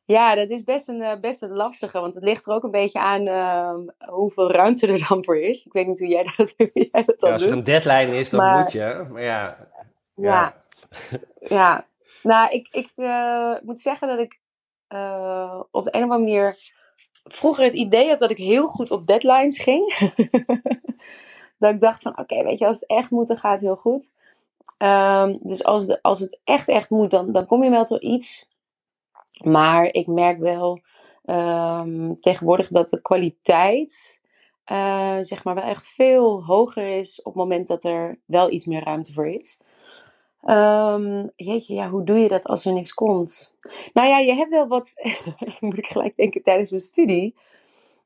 Ja, 0.07 0.35
dat 0.35 0.49
is 0.49 0.63
best 0.63 0.87
een, 0.87 1.17
best 1.21 1.41
een 1.41 1.53
lastige, 1.53 1.99
want 1.99 2.15
het 2.15 2.23
ligt 2.23 2.47
er 2.47 2.53
ook 2.53 2.63
een 2.63 2.71
beetje 2.71 2.99
aan 2.99 3.27
uh, 3.27 3.73
hoeveel 4.09 4.51
ruimte 4.51 4.87
er 4.87 5.07
dan 5.07 5.23
voor 5.23 5.37
is. 5.37 5.65
Ik 5.65 5.73
weet 5.73 5.87
niet 5.87 5.99
hoe 5.99 6.07
jij 6.07 6.23
dat, 6.23 6.53
hoe 6.57 6.69
jij 6.73 7.03
dat 7.03 7.19
dan 7.19 7.29
ja, 7.29 7.33
als 7.33 7.41
er 7.43 7.49
doet. 7.49 7.57
een 7.57 7.63
deadline 7.63 8.17
is, 8.17 8.29
dan 8.29 8.39
maar, 8.39 8.59
moet 8.59 8.71
je. 8.71 9.05
Maar 9.11 9.23
ja. 9.23 9.67
Ja. 10.15 10.27
Ja. 10.27 10.53
ja. 11.57 11.87
Nou, 12.23 12.49
ik, 12.49 12.67
ik 12.71 12.91
uh, 12.95 13.55
moet 13.63 13.79
zeggen 13.79 14.07
dat 14.07 14.19
ik 14.19 14.39
uh, 14.89 15.61
op 15.71 15.83
de 15.83 15.95
een 15.95 16.03
of 16.03 16.09
andere 16.09 16.19
manier 16.19 16.57
vroeger 17.23 17.63
het 17.63 17.73
idee 17.73 18.09
had 18.09 18.19
dat 18.19 18.31
ik 18.31 18.37
heel 18.37 18.67
goed 18.67 18.91
op 18.91 19.07
deadlines 19.07 19.61
ging. 19.61 19.93
dat 21.59 21.73
ik 21.73 21.81
dacht 21.81 22.01
van, 22.01 22.11
oké, 22.11 22.21
okay, 22.21 22.43
weet 22.43 22.59
je, 22.59 22.65
als 22.65 22.79
het 22.79 22.89
echt 22.89 23.09
moet, 23.09 23.27
dan 23.27 23.37
gaat 23.37 23.51
het 23.51 23.61
heel 23.61 23.75
goed. 23.75 24.11
Um, 24.77 25.39
dus 25.41 25.63
als, 25.63 25.85
de, 25.85 26.01
als 26.01 26.19
het 26.19 26.39
echt, 26.43 26.67
echt 26.67 26.89
moet, 26.89 27.11
dan, 27.11 27.31
dan 27.31 27.45
kom 27.45 27.63
je 27.63 27.69
wel 27.69 27.83
tot 27.83 28.01
iets. 28.01 28.46
Maar 29.43 29.93
ik 29.93 30.07
merk 30.07 30.39
wel 30.39 30.81
um, 31.25 32.15
tegenwoordig 32.19 32.67
dat 32.67 32.89
de 32.89 33.01
kwaliteit 33.01 34.19
uh, 34.71 35.17
zeg 35.19 35.43
maar 35.43 35.55
wel 35.55 35.63
echt 35.63 35.87
veel 35.87 36.45
hoger 36.45 36.97
is 36.97 37.19
op 37.19 37.33
het 37.33 37.43
moment 37.43 37.67
dat 37.67 37.83
er 37.83 38.19
wel 38.25 38.51
iets 38.51 38.65
meer 38.65 38.83
ruimte 38.83 39.13
voor 39.13 39.27
is. 39.27 39.59
Um, 40.43 41.31
jeetje, 41.35 41.73
ja, 41.73 41.89
hoe 41.89 42.03
doe 42.03 42.17
je 42.17 42.27
dat 42.27 42.45
als 42.45 42.65
er 42.65 42.73
niks 42.73 42.93
komt? 42.93 43.53
Nou 43.93 44.07
ja, 44.07 44.19
je 44.19 44.33
hebt 44.33 44.49
wel 44.49 44.67
wat, 44.67 44.93
moet 45.59 45.77
ik 45.77 45.87
gelijk 45.87 46.15
denken, 46.15 46.43
tijdens 46.43 46.69
mijn 46.69 46.81
studie, 46.81 47.35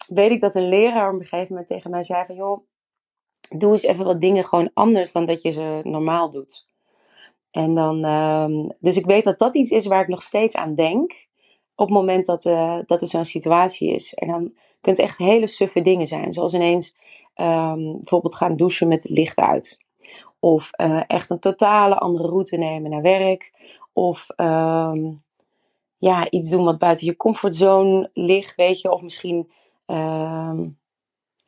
weet 0.07 0.31
ik 0.31 0.39
dat 0.39 0.55
een 0.55 0.69
leraar 0.69 1.13
op 1.13 1.19
een 1.19 1.25
gegeven 1.25 1.47
moment 1.49 1.67
tegen 1.67 1.91
mij 1.91 2.03
zei 2.03 2.25
van, 2.25 2.35
joh, 2.35 2.65
doe 3.49 3.71
eens 3.71 3.83
even 3.83 4.05
wat 4.05 4.21
dingen 4.21 4.43
gewoon 4.43 4.71
anders 4.73 5.11
dan 5.11 5.25
dat 5.25 5.41
je 5.41 5.51
ze 5.51 5.79
normaal 5.83 6.29
doet. 6.29 6.67
En 7.51 7.73
dan, 7.73 8.05
um, 8.05 8.71
dus 8.79 8.97
ik 8.97 9.05
weet 9.05 9.23
dat 9.23 9.39
dat 9.39 9.55
iets 9.55 9.69
is 9.69 9.85
waar 9.85 10.01
ik 10.01 10.07
nog 10.07 10.21
steeds 10.21 10.55
aan 10.55 10.75
denk. 10.75 11.27
Op 11.75 11.87
het 11.87 11.95
moment 11.97 12.25
dat, 12.25 12.45
uh, 12.45 12.79
dat 12.85 13.01
er 13.01 13.07
zo'n 13.07 13.25
situatie 13.25 13.93
is. 13.93 14.13
En 14.13 14.27
dan 14.27 14.53
kunt 14.81 14.97
het 14.97 15.05
echt 15.05 15.17
hele 15.17 15.47
suffe 15.47 15.81
dingen 15.81 16.07
zijn. 16.07 16.31
Zoals 16.33 16.53
ineens 16.53 16.95
um, 17.35 17.91
bijvoorbeeld 17.91 18.35
gaan 18.35 18.55
douchen 18.55 18.87
met 18.87 19.03
het 19.03 19.11
licht 19.11 19.37
uit. 19.37 19.79
Of 20.39 20.69
uh, 20.81 21.01
echt 21.07 21.29
een 21.29 21.39
totale 21.39 21.97
andere 21.97 22.27
route 22.27 22.57
nemen 22.57 22.89
naar 22.89 23.01
werk. 23.01 23.53
Of 23.93 24.27
um, 24.37 25.23
ja, 25.97 26.29
iets 26.29 26.49
doen 26.49 26.63
wat 26.63 26.77
buiten 26.77 27.05
je 27.05 27.15
comfortzone 27.15 28.09
ligt, 28.13 28.55
weet 28.55 28.81
je. 28.81 28.91
Of 28.91 29.01
misschien 29.01 29.51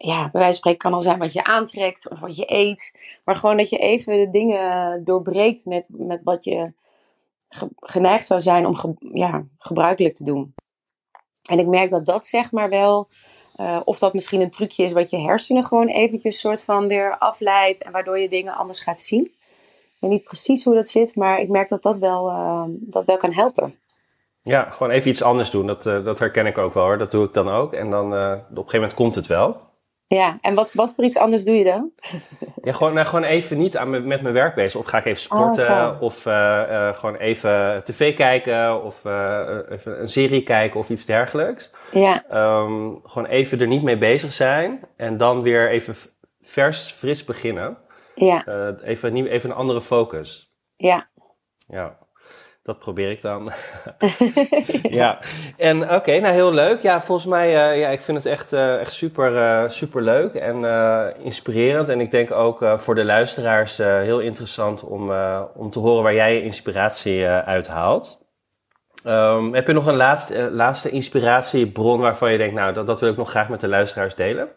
ja, 0.05 0.21
bij 0.21 0.31
wijze 0.31 0.45
van 0.45 0.53
spreken 0.53 0.79
kan 0.79 0.93
al 0.93 1.01
zijn 1.01 1.19
wat 1.19 1.33
je 1.33 1.43
aantrekt 1.43 2.09
of 2.09 2.19
wat 2.19 2.35
je 2.35 2.43
eet. 2.47 2.93
Maar 3.23 3.35
gewoon 3.35 3.57
dat 3.57 3.69
je 3.69 3.77
even 3.77 4.17
de 4.17 4.29
dingen 4.29 5.03
doorbreekt 5.03 5.65
met, 5.65 5.87
met 5.91 6.23
wat 6.23 6.43
je 6.43 6.73
ge, 7.49 7.69
geneigd 7.75 8.25
zou 8.25 8.41
zijn 8.41 8.65
om 8.65 8.97
ja, 9.13 9.45
gebruikelijk 9.57 10.13
te 10.15 10.23
doen. 10.23 10.53
En 11.49 11.59
ik 11.59 11.67
merk 11.67 11.89
dat 11.89 12.05
dat 12.05 12.25
zeg 12.25 12.51
maar 12.51 12.69
wel, 12.69 13.07
uh, 13.59 13.81
of 13.85 13.99
dat 13.99 14.13
misschien 14.13 14.41
een 14.41 14.49
trucje 14.49 14.83
is 14.83 14.91
wat 14.91 15.09
je 15.09 15.17
hersenen 15.17 15.65
gewoon 15.65 15.87
eventjes 15.87 16.39
soort 16.39 16.63
van 16.63 16.87
weer 16.87 17.17
afleidt. 17.17 17.83
En 17.83 17.91
waardoor 17.91 18.19
je 18.19 18.29
dingen 18.29 18.53
anders 18.53 18.79
gaat 18.79 18.99
zien. 18.99 19.23
Ik 19.23 19.99
weet 19.99 20.11
niet 20.11 20.23
precies 20.23 20.63
hoe 20.63 20.75
dat 20.75 20.89
zit, 20.89 21.15
maar 21.15 21.39
ik 21.39 21.49
merk 21.49 21.69
dat 21.69 21.83
dat 21.83 21.97
wel, 21.97 22.29
uh, 22.29 22.63
dat 22.67 23.05
wel 23.05 23.17
kan 23.17 23.33
helpen. 23.33 23.79
Ja, 24.41 24.71
gewoon 24.71 24.91
even 24.91 25.09
iets 25.09 25.23
anders 25.23 25.51
doen. 25.51 25.67
Dat, 25.67 25.85
uh, 25.85 26.05
dat 26.05 26.19
herken 26.19 26.45
ik 26.45 26.57
ook 26.57 26.73
wel 26.73 26.83
hoor. 26.83 26.97
Dat 26.97 27.11
doe 27.11 27.25
ik 27.25 27.33
dan 27.33 27.49
ook. 27.49 27.73
En 27.73 27.89
dan 27.89 28.05
op 28.05 28.13
een 28.13 28.45
gegeven 28.47 28.73
moment 28.73 28.93
komt 28.93 29.15
het 29.15 29.27
wel. 29.27 29.71
Ja, 30.07 30.37
en 30.41 30.53
wat, 30.53 30.73
wat 30.73 30.93
voor 30.93 31.03
iets 31.03 31.17
anders 31.17 31.43
doe 31.43 31.55
je 31.55 31.63
dan? 31.63 31.91
Ja, 32.63 32.71
gewoon, 32.71 32.93
nou, 32.93 33.05
gewoon 33.05 33.23
even 33.23 33.57
niet 33.57 33.77
aan 33.77 33.89
me, 33.89 33.99
met 33.99 34.21
mijn 34.21 34.33
werk 34.33 34.55
bezig. 34.55 34.79
Of 34.79 34.85
ga 34.85 34.97
ik 34.97 35.05
even 35.05 35.21
sporten, 35.21 35.89
oh, 35.89 36.01
of 36.01 36.25
uh, 36.25 36.33
uh, 36.69 36.93
gewoon 36.93 37.15
even 37.15 37.83
tv 37.83 38.15
kijken, 38.15 38.83
of 38.83 39.05
uh, 39.05 39.57
even 39.69 40.01
een 40.01 40.07
serie 40.07 40.43
kijken 40.43 40.79
of 40.79 40.89
iets 40.89 41.05
dergelijks. 41.05 41.73
Ja. 41.91 42.23
Um, 42.31 42.99
gewoon 43.03 43.27
even 43.27 43.59
er 43.59 43.67
niet 43.67 43.83
mee 43.83 43.97
bezig 43.97 44.33
zijn 44.33 44.79
en 44.97 45.17
dan 45.17 45.41
weer 45.41 45.69
even 45.69 45.95
vers, 46.41 46.91
fris 46.91 47.23
beginnen. 47.23 47.77
Ja. 48.15 48.43
even, 48.83 49.27
even 49.27 49.49
een 49.49 49.55
andere 49.55 49.81
focus. 49.81 50.53
Ja. 50.75 51.09
Ja. 51.67 51.97
Dat 52.63 52.79
probeer 52.79 53.11
ik 53.11 53.21
dan. 53.21 53.51
ja, 55.01 55.19
en 55.57 55.83
oké, 55.83 55.93
okay, 55.93 56.19
nou 56.19 56.33
heel 56.33 56.53
leuk. 56.53 56.81
Ja, 56.81 57.01
volgens 57.01 57.27
mij, 57.27 57.47
uh, 57.47 57.79
ja, 57.79 57.89
ik 57.89 58.01
vind 58.01 58.17
het 58.17 58.25
echt, 58.25 58.53
uh, 58.53 58.79
echt 58.79 58.91
super, 58.91 59.33
uh, 59.33 59.69
super 59.69 60.01
leuk 60.01 60.33
en 60.33 60.65
inspirerend. 61.23 61.89
En 61.89 61.99
ik 61.99 62.11
denk 62.11 62.31
ook 62.31 62.65
voor 62.77 62.95
de 62.95 63.05
luisteraars 63.05 63.77
heel 63.77 64.19
interessant 64.19 64.83
om, 64.83 65.11
om 65.55 65.69
te 65.69 65.79
horen 65.79 66.03
waar 66.03 66.13
jij 66.13 66.35
je 66.35 66.41
inspiratie 66.41 67.27
uit 67.27 67.67
haalt. 67.67 68.23
Um, 69.05 69.53
heb 69.53 69.67
je 69.67 69.73
nog 69.73 69.87
een 69.87 69.95
laatste, 69.95 70.51
laatste 70.51 70.89
inspiratiebron 70.89 71.99
waarvan 71.99 72.31
je 72.31 72.37
denkt, 72.37 72.55
nou, 72.55 72.73
dat, 72.73 72.87
dat 72.87 72.99
wil 72.99 73.09
ik 73.09 73.17
nog 73.17 73.29
graag 73.29 73.49
met 73.49 73.59
de 73.59 73.67
luisteraars 73.67 74.15
delen? 74.15 74.49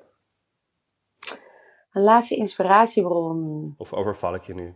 Een 1.93 2.03
laatste 2.03 2.37
inspiratiebron. 2.37 3.75
Of 3.77 3.93
overval 3.93 4.35
ik 4.35 4.43
je 4.43 4.55
nu? 4.55 4.75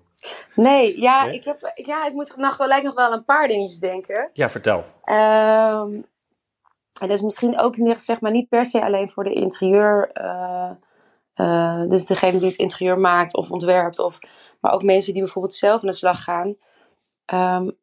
Nee, 0.54 1.00
ja, 1.00 1.24
nee? 1.24 1.34
Ik, 1.34 1.44
heb, 1.44 1.72
ja 1.74 2.06
ik 2.06 2.12
moet 2.12 2.36
nog, 2.36 2.56
gelijk 2.56 2.82
nog 2.82 2.94
wel 2.94 3.12
een 3.12 3.24
paar 3.24 3.48
dingetjes 3.48 3.78
denken. 3.78 4.30
Ja, 4.32 4.48
vertel. 4.48 4.84
Um, 5.04 6.06
en 7.00 7.08
dat 7.08 7.10
is 7.10 7.22
misschien 7.22 7.58
ook 7.58 7.76
niet, 7.76 8.02
zeg 8.02 8.20
maar, 8.20 8.30
niet 8.30 8.48
per 8.48 8.64
se 8.64 8.84
alleen 8.84 9.08
voor 9.08 9.24
de 9.24 9.32
interieur. 9.32 10.10
Uh, 10.14 10.70
uh, 11.34 11.88
dus 11.88 12.06
degene 12.06 12.38
die 12.38 12.48
het 12.48 12.58
interieur 12.58 12.98
maakt 12.98 13.36
of 13.36 13.50
ontwerpt. 13.50 13.98
Of, 13.98 14.18
maar 14.60 14.72
ook 14.72 14.82
mensen 14.82 15.12
die 15.12 15.22
bijvoorbeeld 15.22 15.54
zelf 15.54 15.80
aan 15.80 15.88
de 15.88 15.94
slag 15.94 16.22
gaan. 16.22 16.56
Um, 17.34 17.78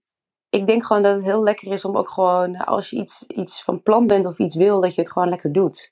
ik 0.50 0.66
denk 0.66 0.86
gewoon 0.86 1.02
dat 1.02 1.16
het 1.16 1.24
heel 1.24 1.44
lekker 1.44 1.72
is 1.72 1.86
om 1.86 1.98
ook 1.98 2.10
gewoon, 2.10 2.58
als 2.58 2.90
je 2.90 2.96
iets, 2.96 3.24
iets 3.28 3.64
van 3.64 3.82
plan 3.82 4.08
bent 4.08 4.26
of 4.26 4.40
iets 4.40 4.56
wil, 4.56 4.82
dat 4.82 4.96
je 4.96 5.02
het 5.02 5.12
gewoon 5.12 5.30
lekker 5.30 5.52
doet. 5.52 5.92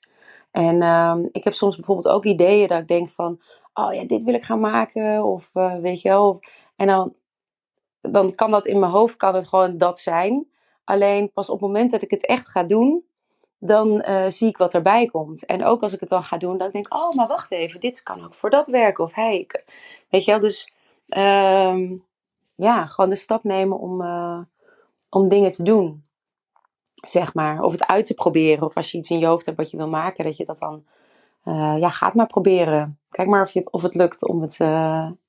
En 0.50 0.82
um, 0.82 1.28
ik 1.32 1.44
heb 1.44 1.54
soms 1.54 1.76
bijvoorbeeld 1.76 2.08
ook 2.08 2.24
ideeën 2.24 2.68
dat 2.68 2.78
ik 2.78 2.88
denk 2.88 3.08
van, 3.08 3.40
oh 3.76 3.94
ja, 3.94 4.04
dit 4.04 4.24
wil 4.24 4.34
ik 4.34 4.44
gaan 4.44 4.60
maken. 4.60 5.24
Of 5.24 5.50
uh, 5.54 5.78
weet 5.78 6.00
je 6.00 6.08
wel. 6.08 6.40
En 6.76 6.86
dan, 6.86 7.14
dan 8.00 8.34
kan 8.34 8.50
dat 8.50 8.66
in 8.66 8.78
mijn 8.78 8.92
hoofd 8.92 9.16
kan 9.16 9.34
het 9.34 9.46
gewoon 9.46 9.78
dat 9.78 9.98
zijn. 9.98 10.46
Alleen 10.84 11.32
pas 11.32 11.48
op 11.48 11.60
het 11.60 11.68
moment 11.68 11.90
dat 11.90 12.02
ik 12.02 12.10
het 12.10 12.26
echt 12.26 12.48
ga 12.48 12.62
doen, 12.62 13.04
dan 13.58 13.88
uh, 14.08 14.24
zie 14.28 14.48
ik 14.48 14.56
wat 14.56 14.74
erbij 14.74 15.06
komt. 15.06 15.44
En 15.44 15.64
ook 15.64 15.82
als 15.82 15.92
ik 15.92 16.00
het 16.00 16.08
dan 16.08 16.22
ga 16.22 16.36
doen, 16.36 16.58
dan 16.58 16.70
denk 16.70 16.86
ik, 16.86 16.94
oh, 16.94 17.14
maar 17.14 17.26
wacht 17.26 17.50
even, 17.50 17.80
dit 17.80 18.02
kan 18.02 18.24
ook 18.24 18.34
voor 18.34 18.50
dat 18.50 18.66
werken. 18.66 19.04
Of 19.04 19.14
hey, 19.14 19.46
weet 20.10 20.24
je 20.24 20.30
wel, 20.30 20.40
dus 20.40 20.72
um, 21.08 22.04
ja, 22.54 22.86
gewoon 22.86 23.10
de 23.10 23.16
stap 23.16 23.44
nemen 23.44 23.78
om, 23.78 24.02
uh, 24.02 24.38
om 25.10 25.28
dingen 25.28 25.50
te 25.50 25.62
doen. 25.62 26.04
Zeg 26.94 27.34
maar. 27.34 27.62
Of 27.62 27.72
het 27.72 27.86
uit 27.86 28.06
te 28.06 28.14
proberen. 28.14 28.64
Of 28.64 28.76
als 28.76 28.90
je 28.90 28.98
iets 28.98 29.10
in 29.10 29.18
je 29.18 29.26
hoofd 29.26 29.46
hebt 29.46 29.58
wat 29.58 29.70
je 29.70 29.76
wil 29.76 29.88
maken, 29.88 30.24
dat 30.24 30.36
je 30.36 30.44
dat 30.44 30.58
dan 30.58 30.84
ja, 31.54 31.90
ga 31.90 32.06
het 32.06 32.14
maar 32.14 32.26
proberen. 32.26 32.98
Kijk 33.10 33.28
maar 33.28 33.42
of, 33.42 33.52
je 33.52 33.58
het, 33.58 33.70
of 33.70 33.82
het 33.82 33.94
lukt 33.94 34.28
om 34.28 34.42
het, 34.42 34.60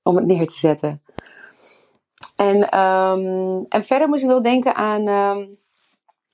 om 0.04 0.16
het 0.16 0.26
neer 0.26 0.48
te 0.48 0.58
zetten. 0.58 1.02
En, 2.36 2.70
ehm, 2.70 3.64
en 3.70 3.84
verder 3.84 4.08
moest 4.08 4.24
ik 4.24 4.30
wel 4.30 4.42
denken 4.42 4.76
aan, 4.76 5.08
ehm, 5.08 5.46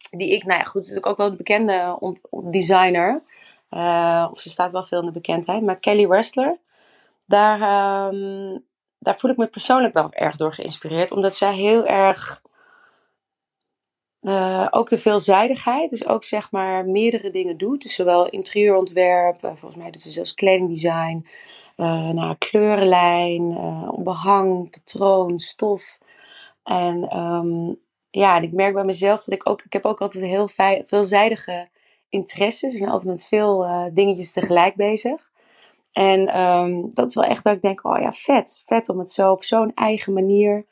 die 0.10 0.32
ik, 0.32 0.44
nou 0.46 0.60
ja, 0.60 0.66
goed, 0.66 0.80
natuurlijk 0.82 1.08
ook 1.08 1.18
wel 1.18 1.28
een 1.28 1.38
bekende 1.38 1.98
designer. 2.30 3.24
of 4.32 4.40
ze 4.40 4.50
staat 4.50 4.72
wel 4.72 4.84
veel 4.84 5.00
in 5.00 5.06
de 5.06 5.12
bekendheid, 5.12 5.64
maar 5.64 5.80
Kelly 5.80 6.08
Wrestler. 6.08 6.58
Daar, 7.28 7.62
ehm, 7.62 8.60
daar 9.00 9.20
voel 9.20 9.32
ik 9.32 9.38
me 9.38 9.48
persoonlijk 9.48 9.94
wel 9.94 10.12
erg 10.12 10.36
door 10.36 10.54
geïnspireerd, 10.54 11.12
omdat 11.12 11.36
zij 11.36 11.56
heel 11.56 11.86
erg 11.86 12.42
uh, 14.24 14.68
ook 14.70 14.90
de 14.90 14.98
veelzijdigheid, 14.98 15.90
dus 15.90 16.08
ook 16.08 16.24
zeg 16.24 16.52
maar 16.52 16.86
meerdere 16.86 17.32
dingen 17.32 17.58
doet. 17.58 17.82
Dus 17.82 17.96
zowel 17.96 18.30
interieurontwerp, 18.30 19.44
uh, 19.44 19.52
volgens 19.56 19.76
mij 19.76 19.94
ze 20.00 20.10
zelfs 20.10 20.34
kledingdesign, 20.34 21.26
uh, 21.78 22.32
kleurenlijn, 22.38 23.58
behang, 23.98 24.70
patroon, 24.70 25.40
stof. 25.40 26.00
En 26.64 27.18
um, 27.18 27.80
ja, 28.10 28.36
en 28.36 28.44
ik 28.44 28.54
merk 28.54 28.74
bij 28.74 28.84
mezelf 28.84 29.24
dat 29.24 29.36
ik 29.36 29.50
ook, 29.50 29.62
ik 29.62 29.74
heb 29.74 29.86
ook 29.86 30.02
altijd 30.02 30.24
heel 30.24 30.48
veelzijdige 30.86 31.70
interesses. 32.10 32.74
Ik 32.74 32.80
ben 32.82 32.90
altijd 32.90 33.10
met 33.10 33.26
veel 33.26 33.68
dingetjes 33.94 34.32
tegelijk 34.32 34.76
bezig. 34.76 35.32
En 35.92 36.42
um, 36.42 36.94
dat 36.94 37.10
is 37.10 37.16
wel 37.16 37.24
echt 37.24 37.44
dat 37.44 37.56
ik 37.56 37.62
denk, 37.62 37.86
oh 37.86 38.00
ja, 38.02 38.12
vet. 38.12 38.64
Vet 38.66 38.90
om 38.90 39.00
het 39.00 39.10
zo 39.10 39.32
op 39.32 39.44
zo'n 39.44 39.72
eigen 39.76 40.14
manier, 40.14 40.66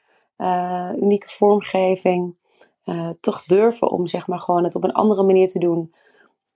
unieke 0.96 1.30
vormgeving 1.30 2.36
uh, 2.86 3.10
toch 3.20 3.44
durven 3.44 3.90
om 3.90 4.08
zeg 4.08 4.28
maar 4.28 4.40
gewoon 4.40 4.64
het 4.64 4.76
op 4.76 4.84
een 4.84 4.94
andere 4.94 5.24
manier 5.24 5.48
te 5.48 5.60
doen. 5.60 5.94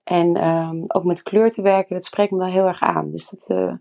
En 0.04 0.48
um, 0.48 0.82
ook 0.86 1.04
met 1.04 1.22
kleur 1.22 1.50
te 1.50 1.62
werken, 1.62 1.94
dat 1.94 2.04
spreekt 2.04 2.30
me 2.30 2.38
wel 2.38 2.46
heel 2.46 2.66
erg 2.66 2.80
aan. 2.80 3.10
Dus 3.10 3.30
dat, 3.30 3.48
uh, 3.52 3.74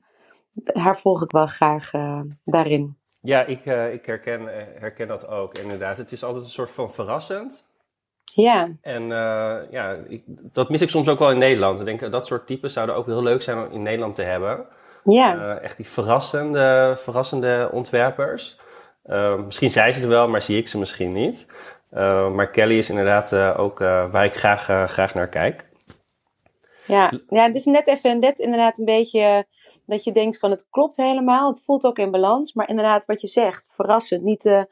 haar 0.84 0.98
volg 0.98 1.24
ik 1.24 1.32
wel 1.32 1.48
graag 1.48 1.94
uh, 1.94 2.22
daarin. 2.44 2.98
Ja, 3.22 3.46
ik, 3.46 3.66
ik 3.94 4.06
herken, 4.06 4.42
herken 4.80 5.08
dat 5.08 5.28
ook 5.28 5.58
inderdaad. 5.58 5.98
Het 5.98 6.12
is 6.12 6.24
altijd 6.24 6.44
een 6.44 6.50
soort 6.50 6.72
van 6.72 6.92
verrassend. 6.92 7.66
Ja. 8.34 8.68
En 8.82 9.08
ja, 9.72 9.98
ik, 10.08 10.24
dat 10.28 10.70
mis 10.70 10.82
ik 10.82 10.90
soms 10.90 11.08
ook 11.08 11.20
wel 11.20 11.32
in 11.32 11.38
Nederland. 11.38 11.80
Ik 11.80 11.86
denk, 11.86 12.12
dat 12.12 12.26
soort 12.26 12.48
types 12.48 12.74
zouden 12.74 12.96
ook 12.96 13.06
heel 13.06 13.24
leuk 13.24 13.42
zijn 13.42 13.58
om 13.58 13.72
in 13.72 13.82
Nederland 13.82 14.16
te 14.16 14.24
hebben. 14.24 14.66
Ja. 15.04 15.58
echt 15.58 15.78
die 15.78 15.88
verrassende, 15.88 16.96
verrassende 16.98 17.70
ontwerpers. 17.72 18.60
Misschien 19.46 19.70
zijn 19.70 19.94
ze 19.94 20.02
er 20.02 20.08
wel, 20.08 20.28
maar 20.28 20.42
zie 20.42 20.58
ik 20.58 20.68
ze 20.68 20.78
misschien 20.78 21.12
niet. 21.12 21.48
Uh, 21.96 22.32
maar 22.32 22.52
Kelly 22.52 22.78
is 22.78 22.90
inderdaad 22.90 23.32
uh, 23.32 23.60
ook 23.60 23.80
uh, 23.80 24.12
waar 24.12 24.26
ik 24.26 24.34
graag, 24.34 24.92
graag 24.92 25.14
naar 25.14 25.30
kijk. 25.30 25.70
Ja, 26.88 27.12
ja, 27.30 27.46
het 27.46 27.56
is 27.56 27.66
net 27.66 27.88
even 27.88 28.20
net 28.20 28.40
inderdaad 28.40 28.78
een 28.78 28.86
beetje 28.86 29.46
dat 29.86 30.04
je 30.04 30.12
denkt 30.12 30.38
van 30.38 30.52
het 30.52 30.68
klopt 30.70 30.98
helemaal. 30.98 31.48
Het 31.48 31.64
voelt 31.64 31.86
ook 31.86 31.98
in 31.98 32.12
balans. 32.12 32.54
Maar 32.54 32.70
inderdaad 32.70 33.06
wat 33.06 33.22
je 33.22 33.28
zegt, 33.28 33.70
verrassend. 33.74 34.24
Niet, 34.24 34.66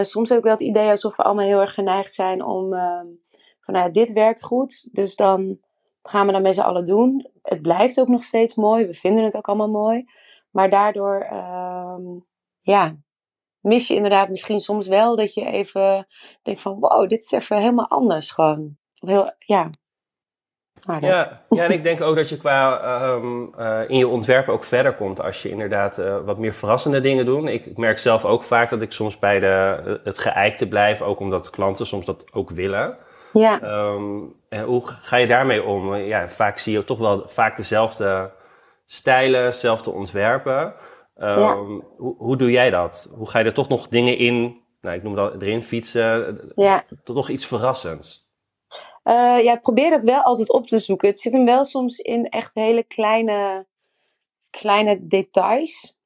soms 0.00 0.28
heb 0.28 0.38
ik 0.38 0.44
wel 0.44 0.52
het 0.52 0.62
idee 0.62 0.90
alsof 0.90 1.16
we 1.16 1.22
allemaal 1.22 1.46
heel 1.46 1.60
erg 1.60 1.74
geneigd 1.74 2.14
zijn 2.14 2.44
om 2.44 2.74
ehm, 2.74 3.06
van 3.60 3.74
nou, 3.74 3.90
dit 3.90 4.12
werkt 4.12 4.42
goed. 4.42 4.88
Dus 4.92 5.16
dan 5.16 5.58
gaan 6.02 6.26
we 6.26 6.32
dat 6.32 6.42
met 6.42 6.54
z'n 6.54 6.60
allen 6.60 6.84
doen. 6.84 7.26
Het 7.42 7.62
blijft 7.62 8.00
ook 8.00 8.08
nog 8.08 8.22
steeds 8.22 8.54
mooi. 8.54 8.86
We 8.86 8.94
vinden 8.94 9.24
het 9.24 9.36
ook 9.36 9.48
allemaal 9.48 9.70
mooi. 9.70 10.04
Maar 10.50 10.70
daardoor, 10.70 11.20
ehm, 11.20 12.02
ja, 12.60 12.96
mis 13.60 13.88
je 13.88 13.94
inderdaad 13.94 14.28
misschien 14.28 14.60
soms 14.60 14.86
wel 14.86 15.16
dat 15.16 15.34
je 15.34 15.44
even 15.44 16.06
denkt 16.42 16.60
van 16.60 16.76
wow, 16.80 17.08
dit 17.08 17.22
is 17.22 17.30
even 17.30 17.56
helemaal 17.56 17.88
anders 17.88 18.30
gewoon. 18.30 18.76
Heel, 18.94 19.32
ja. 19.38 19.70
Nou, 20.84 21.06
ja, 21.06 21.44
ja, 21.48 21.64
en 21.64 21.70
ik 21.70 21.82
denk 21.82 22.00
ook 22.00 22.16
dat 22.16 22.28
je 22.28 22.36
qua 22.36 22.82
um, 23.02 23.54
uh, 23.58 23.80
in 23.86 23.96
je 23.96 24.08
ontwerp 24.08 24.48
ook 24.48 24.64
verder 24.64 24.94
komt 24.94 25.22
als 25.22 25.42
je 25.42 25.48
inderdaad 25.48 25.98
uh, 25.98 26.16
wat 26.24 26.38
meer 26.38 26.52
verrassende 26.52 27.00
dingen 27.00 27.24
doet. 27.24 27.48
Ik, 27.48 27.66
ik, 27.66 27.76
merk 27.76 27.98
zelf 27.98 28.24
ook 28.24 28.42
vaak 28.42 28.70
dat 28.70 28.82
ik 28.82 28.92
soms 28.92 29.18
bij 29.18 29.40
de, 29.40 30.00
het 30.04 30.18
geëikte 30.18 30.68
blijf, 30.68 31.02
ook 31.02 31.20
omdat 31.20 31.50
klanten 31.50 31.86
soms 31.86 32.04
dat 32.04 32.32
ook 32.32 32.50
willen. 32.50 32.96
Ja. 33.32 33.62
Um, 33.62 34.34
en 34.48 34.64
hoe 34.64 34.82
ga 34.84 35.16
je 35.16 35.26
daarmee 35.26 35.64
om? 35.64 35.94
Ja, 35.94 36.28
vaak 36.28 36.58
zie 36.58 36.72
je 36.72 36.84
toch 36.84 36.98
wel 36.98 37.28
vaak 37.28 37.56
dezelfde 37.56 38.30
stijlen, 38.86 39.44
dezelfde 39.44 39.90
ontwerpen. 39.90 40.74
Um, 41.22 41.82
hoe, 41.96 42.14
hoe, 42.16 42.36
doe 42.36 42.50
jij 42.50 42.70
dat? 42.70 43.10
Hoe 43.14 43.28
ga 43.28 43.38
je 43.38 43.44
er 43.44 43.52
toch 43.52 43.68
nog 43.68 43.88
dingen 43.88 44.18
in, 44.18 44.62
nou, 44.80 44.96
ik 44.96 45.02
noem 45.02 45.14
dat 45.14 45.42
erin 45.42 45.62
fietsen, 45.62 46.40
ja. 46.54 46.84
tot 47.04 47.16
nog 47.16 47.28
iets 47.28 47.46
verrassends? 47.46 48.28
Uh, 49.04 49.42
ja, 49.42 49.52
ik 49.52 49.60
probeer 49.60 49.90
dat 49.90 50.02
wel 50.02 50.22
altijd 50.22 50.50
op 50.50 50.66
te 50.66 50.78
zoeken. 50.78 51.08
Het 51.08 51.20
zit 51.20 51.32
hem 51.32 51.44
wel 51.44 51.64
soms 51.64 51.98
in 51.98 52.28
echt 52.28 52.54
hele 52.54 52.82
kleine, 52.82 53.66
kleine 54.50 55.06
details. 55.06 55.96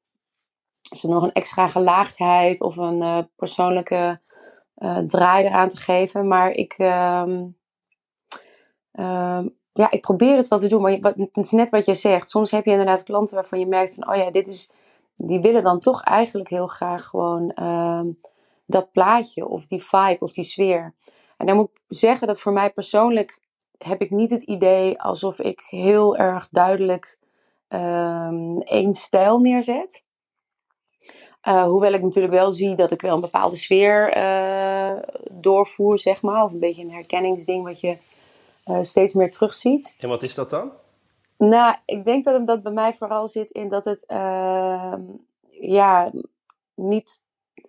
Is 0.90 1.02
er 1.02 1.08
nog 1.08 1.22
een 1.22 1.32
extra 1.32 1.68
gelaagdheid 1.68 2.60
of 2.60 2.76
een 2.76 3.00
uh, 3.00 3.18
persoonlijke 3.36 4.20
uh, 4.76 4.98
draai 4.98 5.44
eraan 5.44 5.68
te 5.68 5.76
geven. 5.76 6.28
Maar 6.28 6.50
ik, 6.50 6.78
um, 6.78 7.56
um, 8.92 9.56
ja, 9.72 9.90
ik 9.90 10.00
probeer 10.00 10.36
het 10.36 10.48
wel 10.48 10.58
te 10.58 10.66
doen. 10.66 10.82
Maar 10.82 10.92
het 10.92 11.36
is 11.36 11.50
net 11.50 11.70
wat 11.70 11.86
je 11.86 11.94
zegt. 11.94 12.30
Soms 12.30 12.50
heb 12.50 12.64
je 12.64 12.70
inderdaad 12.70 13.02
klanten 13.02 13.34
waarvan 13.34 13.58
je 13.58 13.66
merkt 13.66 13.94
van, 13.94 14.08
oh 14.08 14.16
ja, 14.16 14.30
dit 14.30 14.46
is 14.46 14.70
die 15.16 15.40
willen 15.40 15.62
dan 15.62 15.80
toch 15.80 16.02
eigenlijk 16.02 16.48
heel 16.48 16.66
graag 16.66 17.04
gewoon 17.04 17.52
uh, 17.54 18.02
dat 18.66 18.92
plaatje 18.92 19.48
of 19.48 19.66
die 19.66 19.82
vibe 19.82 20.18
of 20.18 20.32
die 20.32 20.44
sfeer. 20.44 20.94
En 21.36 21.46
dan 21.46 21.56
moet 21.56 21.70
ik 21.72 21.80
zeggen 21.88 22.26
dat 22.26 22.40
voor 22.40 22.52
mij 22.52 22.70
persoonlijk 22.70 23.42
heb 23.78 24.00
ik 24.00 24.10
niet 24.10 24.30
het 24.30 24.42
idee 24.42 25.00
alsof 25.00 25.38
ik 25.38 25.60
heel 25.68 26.16
erg 26.16 26.48
duidelijk 26.50 27.18
um, 27.68 28.60
één 28.60 28.94
stijl 28.94 29.38
neerzet. 29.38 30.04
Uh, 31.48 31.64
hoewel 31.64 31.92
ik 31.92 32.02
natuurlijk 32.02 32.34
wel 32.34 32.52
zie 32.52 32.74
dat 32.74 32.90
ik 32.90 33.00
wel 33.00 33.14
een 33.14 33.20
bepaalde 33.20 33.56
sfeer 33.56 34.16
uh, 34.16 35.02
doorvoer, 35.30 35.98
zeg 35.98 36.22
maar. 36.22 36.44
Of 36.44 36.52
een 36.52 36.58
beetje 36.58 36.82
een 36.82 36.92
herkenningsding 36.92 37.64
wat 37.64 37.80
je 37.80 37.96
uh, 38.66 38.78
steeds 38.80 39.12
meer 39.12 39.30
terugziet. 39.30 39.96
En 39.98 40.08
wat 40.08 40.22
is 40.22 40.34
dat 40.34 40.50
dan? 40.50 40.72
Nou, 41.38 41.76
ik 41.84 42.04
denk 42.04 42.24
dat 42.24 42.46
dat 42.46 42.62
bij 42.62 42.72
mij 42.72 42.94
vooral 42.94 43.28
zit 43.28 43.50
in 43.50 43.68
dat 43.68 43.84
het, 43.84 44.04
uh, 44.08 44.94
ja, 45.50 46.12
niet, 46.74 47.22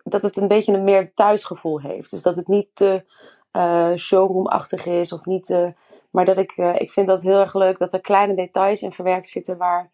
dat 0.04 0.22
het 0.22 0.36
een 0.36 0.48
beetje 0.48 0.72
een 0.72 0.84
meer 0.84 1.14
thuisgevoel 1.14 1.80
heeft. 1.80 2.10
Dus 2.10 2.22
dat 2.22 2.36
het 2.36 2.48
niet 2.48 2.68
te 2.74 3.04
uh, 3.52 3.94
showroomachtig 3.94 4.86
is 4.86 5.12
of 5.12 5.24
niet 5.24 5.44
te, 5.44 5.74
maar 6.10 6.24
dat 6.24 6.38
ik, 6.38 6.56
uh, 6.56 6.74
ik 6.74 6.90
vind 6.90 7.06
dat 7.06 7.22
heel 7.22 7.40
erg 7.40 7.54
leuk 7.54 7.78
dat 7.78 7.92
er 7.92 8.00
kleine 8.00 8.34
details 8.34 8.82
in 8.82 8.92
verwerkt 8.92 9.28
zitten 9.28 9.56
waar, 9.56 9.90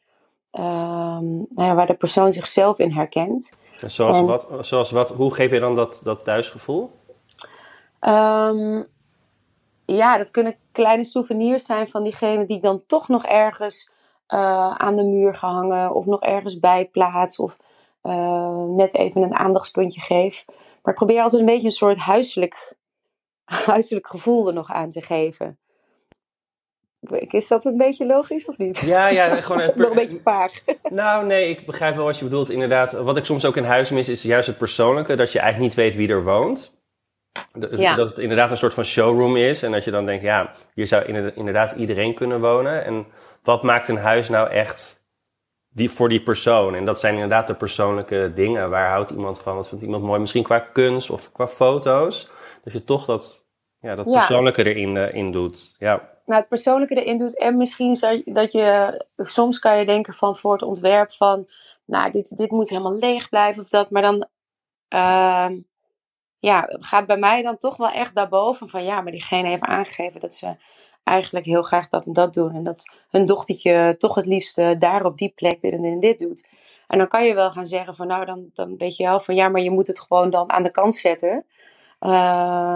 ehm, 0.51 1.37
nou 1.37 1.49
ja, 1.69 1.75
waar 1.75 1.87
de 1.87 1.95
persoon 1.95 2.33
zichzelf 2.33 2.79
in 2.79 2.93
herkent. 2.93 3.55
Zoals, 3.87 4.19
en, 4.19 4.27
wat, 4.27 4.47
zoals 4.61 4.91
wat, 4.91 5.11
hoe 5.11 5.35
geef 5.35 5.51
je 5.51 5.61
dan 5.61 5.75
dat, 5.75 6.01
dat 6.05 6.25
thuisgevoel? 6.25 6.91
Um, 8.01 8.87
ja, 9.87 10.19
dat 10.19 10.31
kunnen 10.31 10.57
kleine 10.73 11.05
souvenirs 11.05 11.65
zijn 11.65 11.91
van 11.91 12.03
diegene 12.03 12.45
die 12.45 12.57
ik 12.57 12.63
dan 12.63 12.83
toch 12.87 13.09
nog 13.09 13.25
ergens 13.25 13.91
uh, 14.29 14.75
aan 14.77 14.97
de 14.97 15.05
muur 15.05 15.35
gehangen 15.35 15.95
of 15.95 16.07
nog 16.07 16.21
ergens 16.21 16.59
bij 16.59 16.89
plaats 16.89 17.39
of 17.39 17.57
uh, 18.03 18.65
net 18.65 18.95
even 18.95 19.23
een 19.23 19.35
aandachtspuntje 19.35 20.01
geef. 20.01 20.45
Maar 20.83 20.93
ik 20.93 20.99
probeer 20.99 21.23
altijd 21.23 21.41
een 21.41 21.49
beetje 21.49 21.67
een 21.67 21.73
soort 21.73 21.97
huiselijk, 21.97 22.75
huiselijk 23.45 24.09
gevoel 24.09 24.47
er 24.47 24.55
nog 24.55 24.71
aan 24.71 24.91
te 24.91 25.03
geven. 25.03 25.59
Is 27.11 27.49
dat 27.49 27.65
een 27.65 27.77
beetje 27.77 28.07
logisch 28.07 28.45
of 28.45 28.59
niet? 28.59 28.79
Ja, 28.79 29.07
ja, 29.09 29.37
gewoon 29.37 29.63
het 29.67 29.77
nog 29.77 29.89
een 29.89 29.95
beetje 29.95 30.21
vaag. 30.21 30.53
Nou, 30.91 31.27
nee, 31.27 31.49
ik 31.49 31.67
begrijp 31.67 31.95
wel 31.95 32.05
wat 32.05 32.19
je 32.19 32.25
bedoelt. 32.25 32.51
Inderdaad, 32.51 32.93
wat 32.93 33.17
ik 33.17 33.25
soms 33.25 33.45
ook 33.45 33.57
in 33.57 33.65
huis 33.65 33.91
mis, 33.91 34.09
is 34.09 34.23
juist 34.23 34.47
het 34.47 34.59
persoonlijke. 34.59 35.15
Dat 35.15 35.33
je 35.33 35.39
eigenlijk 35.39 35.75
niet 35.75 35.85
weet 35.85 35.97
wie 35.97 36.09
er 36.09 36.25
woont. 36.25 36.82
Dat, 37.53 37.79
ja. 37.79 37.95
dat 37.95 38.09
het 38.09 38.19
inderdaad 38.19 38.51
een 38.51 38.57
soort 38.57 38.75
van 38.75 38.85
showroom 38.85 39.37
is. 39.37 39.63
En 39.63 39.73
dat 39.73 39.85
je 39.85 39.91
dan 39.91 40.07
denkt, 40.07 40.23
ja, 40.23 40.53
hier 40.75 40.87
zou 40.87 41.05
inderdaad 41.35 41.73
iedereen 41.73 42.15
kunnen 42.15 42.41
wonen. 42.41 42.85
En 42.85 43.07
wat 43.43 43.63
maakt 43.63 43.89
een 43.89 43.99
huis 43.99 44.29
nou 44.29 44.51
echt 44.51 45.07
die, 45.69 45.91
voor 45.91 46.09
die 46.09 46.23
persoon? 46.23 46.75
En 46.75 46.85
dat 46.85 47.01
zijn 47.01 47.15
inderdaad 47.15 47.47
de 47.47 47.55
persoonlijke 47.55 48.33
dingen. 48.35 48.71
Waar 48.71 48.91
houdt 48.91 49.11
iemand 49.11 49.41
van? 49.41 49.55
Wat 49.57 49.69
vindt 49.69 49.85
iemand 49.85 50.03
mooi? 50.03 50.21
Misschien 50.21 50.43
qua 50.43 50.59
kunst 50.59 51.11
of 51.11 51.33
qua 51.33 51.49
foto's. 51.49 52.31
Dat 52.65 52.73
je 52.73 52.85
toch 52.85 53.05
dat, 53.05 53.47
ja, 53.81 53.95
dat 53.95 54.11
persoonlijke 54.13 54.65
erin 54.65 54.95
uh, 54.95 55.15
in 55.15 55.33
doet. 55.33 55.75
Ja. 55.79 56.11
Nou, 56.27 56.41
het 56.41 56.49
persoonlijke 56.49 56.95
erin 56.95 57.19
doet. 57.19 57.39
En 57.39 57.57
misschien 57.57 57.97
dat 58.25 58.53
je, 58.53 59.05
soms 59.17 59.59
kan 59.59 59.79
je 59.79 59.87
denken 59.87 60.13
van 60.13 60.37
voor 60.37 60.53
het 60.53 60.63
ontwerp 60.63 61.13
van, 61.13 61.49
nou, 61.85 62.11
dit, 62.11 62.37
dit 62.37 62.51
moet 62.51 62.69
helemaal 62.69 62.99
leeg 62.99 63.29
blijven 63.29 63.63
of 63.63 63.69
dat. 63.69 63.91
Maar 63.91 64.03
dan, 64.03 64.27
uh, 64.95 65.49
ja, 66.43 66.65
gaat 66.69 67.07
bij 67.07 67.17
mij 67.17 67.43
dan 67.43 67.57
toch 67.57 67.77
wel 67.77 67.91
echt 67.91 68.15
daarboven 68.15 68.69
van 68.69 68.85
ja, 68.85 69.01
maar 69.01 69.13
diegene 69.13 69.49
heeft 69.49 69.63
aangegeven 69.63 70.21
dat 70.21 70.35
ze 70.35 70.57
eigenlijk 71.05 71.47
heel 71.47 71.63
graag 71.63 71.89
dat 71.89 72.07
en 72.07 72.13
dat 72.13 72.35
doen. 72.35 72.55
En 72.55 72.63
dat 72.65 72.95
hun 73.11 73.25
dochtertje 73.25 73.95
toch 73.99 74.15
het 74.15 74.27
liefst 74.27 74.57
daar 74.79 75.05
op 75.05 75.19
die 75.19 75.33
plek 75.35 75.61
dit 75.61 75.73
en 75.73 76.01
dit 76.01 76.19
doet. 76.19 76.49
En 76.87 76.99
dan 76.99 77.09
kan 77.09 77.25
je 77.25 77.35
wel 77.35 77.51
gaan 77.51 77.67
zeggen 77.67 77.95
van 77.95 78.07
nou, 78.07 78.25
dan, 78.25 78.51
dan 78.53 78.77
weet 78.77 78.97
je 78.97 79.05
wel 79.05 79.21
van 79.21 79.35
ja, 79.35 79.49
maar 79.49 79.61
je 79.61 79.71
moet 79.71 79.87
het 79.87 80.01
gewoon 80.01 80.31
dan 80.31 80.51
aan 80.51 80.63
de 80.63 80.71
kant 80.71 80.95
zetten. 80.95 81.45
Uh, 82.01 82.11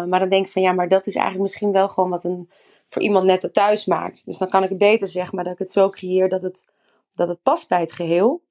maar 0.04 0.18
dan 0.18 0.28
denk 0.28 0.46
ik 0.46 0.52
van 0.52 0.62
ja, 0.62 0.72
maar 0.72 0.88
dat 0.88 1.06
is 1.06 1.14
eigenlijk 1.14 1.44
misschien 1.44 1.72
wel 1.72 1.88
gewoon 1.88 2.10
wat 2.10 2.24
een 2.24 2.50
voor 2.88 3.02
iemand 3.02 3.24
net 3.24 3.48
thuis 3.52 3.84
maakt. 3.84 4.24
Dus 4.24 4.38
dan 4.38 4.48
kan 4.48 4.62
ik 4.62 4.68
het 4.68 4.78
beter 4.78 5.08
zeggen, 5.08 5.34
maar 5.34 5.44
dat 5.44 5.52
ik 5.52 5.58
het 5.58 5.70
zo 5.70 5.90
creëer 5.90 6.28
dat 6.28 6.42
het, 6.42 6.68
dat 7.10 7.28
het 7.28 7.42
past 7.42 7.68
bij 7.68 7.80
het 7.80 7.92
geheel. 7.92 8.42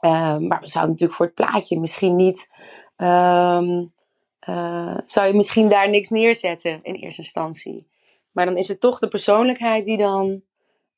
Ehm, 0.00 0.46
maar 0.46 0.60
we 0.60 0.68
zouden 0.68 0.92
natuurlijk 0.92 1.18
voor 1.18 1.26
het 1.26 1.34
plaatje 1.34 1.80
misschien 1.80 2.16
niet. 2.16 2.48
Um, 2.96 3.86
zou 5.04 5.26
je 5.26 5.34
misschien 5.34 5.68
daar 5.68 5.90
niks 5.90 6.08
neerzetten 6.08 6.80
in 6.82 6.94
eerste 6.94 7.22
instantie. 7.22 7.86
Maar 8.32 8.44
dan 8.44 8.56
is 8.56 8.68
het 8.68 8.80
toch 8.80 8.98
de 8.98 9.08
persoonlijkheid 9.08 9.84
die 9.84 9.96
dan 9.96 10.42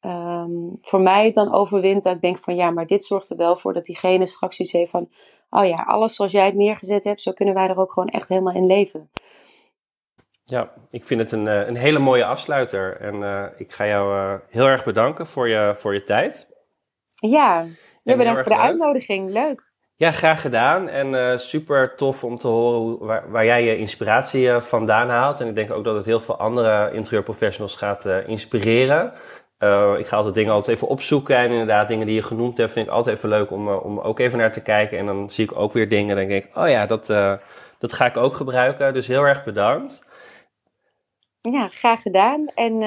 um, 0.00 0.70
voor 0.80 1.00
mij 1.00 1.30
dan 1.30 1.52
overwint. 1.52 2.02
Dat 2.02 2.14
ik 2.14 2.20
denk 2.20 2.38
van 2.38 2.56
ja, 2.56 2.70
maar 2.70 2.87
dit 2.87 3.04
zorgt 3.04 3.30
er 3.30 3.37
wel 3.37 3.56
voor 3.56 3.72
dat 3.72 3.85
diegene 3.85 4.26
straks 4.26 4.59
iets 4.59 4.72
heeft 4.72 4.90
van. 4.90 5.09
Oh 5.50 5.66
ja, 5.66 5.76
alles 5.76 6.14
zoals 6.14 6.32
jij 6.32 6.44
het 6.44 6.54
neergezet 6.54 7.04
hebt, 7.04 7.22
zo 7.22 7.32
kunnen 7.32 7.54
wij 7.54 7.68
er 7.68 7.78
ook 7.78 7.92
gewoon 7.92 8.09
echt 8.09 8.28
helemaal 8.28 8.54
in 8.54 8.66
leven. 8.66 9.11
Ja, 10.44 10.72
ik 10.90 11.04
vind 11.04 11.20
het 11.20 11.32
een, 11.32 11.48
eh, 11.48 11.66
een 11.66 11.76
hele 11.76 11.98
mooie 11.98 12.24
afsluiter. 12.24 13.00
En 13.00 13.14
uh, 13.14 13.46
ik 13.56 13.72
ga 13.72 13.87
jou 13.87 14.16
uh, 14.16 14.35
heel 14.50 14.66
erg 14.66 14.85
bedanken 14.85 15.26
voor 15.26 15.48
je, 15.48 15.74
voor 15.76 15.94
je 15.94 16.02
tijd. 16.02 16.48
Ja, 17.14 17.66
ja 18.02 18.16
bedankt 18.16 18.40
voor 18.40 18.50
de 18.50 18.56
leuk. 18.56 18.66
uitnodiging. 18.66 19.30
Leuk. 19.30 19.72
Ja, 19.98 20.11
graag 20.11 20.40
gedaan. 20.40 20.88
En 20.88 21.12
uh, 21.12 21.37
super 21.37 21.94
tof 21.94 22.24
om 22.24 22.37
te 22.37 22.46
horen 22.46 23.30
waar, 23.30 23.44
jij 23.44 23.64
je 23.64 23.76
inspiratie 23.76 24.50
vandaan 24.50 25.09
haalt. 25.09 25.40
En 25.40 25.48
ik 25.48 25.54
denk 25.54 25.70
ook 25.70 25.85
dat 25.85 25.96
het 25.96 26.04
heel 26.04 26.20
veel 26.20 26.38
andere 26.38 26.92
interieurprofessionals 26.92 27.74
gaat 27.76 28.04
inspireren. 28.26 29.12
ik 29.98 30.06
ga 30.06 30.16
altijd 30.16 30.35
dingen 30.35 30.52
altijd 30.52 30.76
even 30.76 30.88
opzoeken. 30.88 31.37
En 31.37 31.50
inderdaad, 31.50 31.88
dingen 31.88 32.06
die 32.06 32.14
je 32.14 32.22
genoemd 32.22 32.56
hebt, 32.56 32.72
vind 32.72 32.87
ik 32.87 32.92
altijd 32.92 33.16
even 33.16 33.28
leuk 33.28 33.50
om, 33.50 33.68
om 33.68 33.98
ook 33.98 34.18
even 34.18 34.38
naar 34.38 34.52
te 34.52 34.62
kijken. 34.62 34.98
En 34.98 35.06
dan 35.06 35.30
zie 35.30 35.44
ik 35.44 35.59
ook 35.59 35.72
weer 35.72 35.88
dingen. 35.88 36.16
Dan 36.16 36.28
denk 36.28 36.44
ik, 36.44 36.56
oh 36.56 36.68
ja, 36.68 36.87
dat, 36.87 37.06
dat 37.78 37.92
ga 37.92 38.06
ik 38.06 38.16
ook 38.16 38.35
gebruiken. 38.35 38.92
Dus 38.92 39.06
heel 39.06 39.22
erg 39.22 39.44
bedankt. 39.44 40.09
Ja, 41.40 41.68
graag 41.68 42.02
gedaan. 42.02 42.46
En 42.54 42.78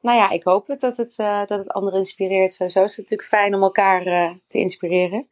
nou 0.00 0.16
ja, 0.18 0.30
ik 0.30 0.42
hoop 0.42 0.66
het 0.66 0.80
dat 0.80 0.96
het, 0.96 1.16
dat 1.46 1.58
het 1.58 1.70
anderen 1.70 1.98
inspireert. 1.98 2.52
Sowieso 2.52 2.82
is 2.82 2.96
het 2.96 3.00
natuurlijk 3.00 3.28
fijn 3.28 3.54
om 3.54 3.62
elkaar 3.62 4.02
te 4.46 4.58
inspireren. 4.58 5.28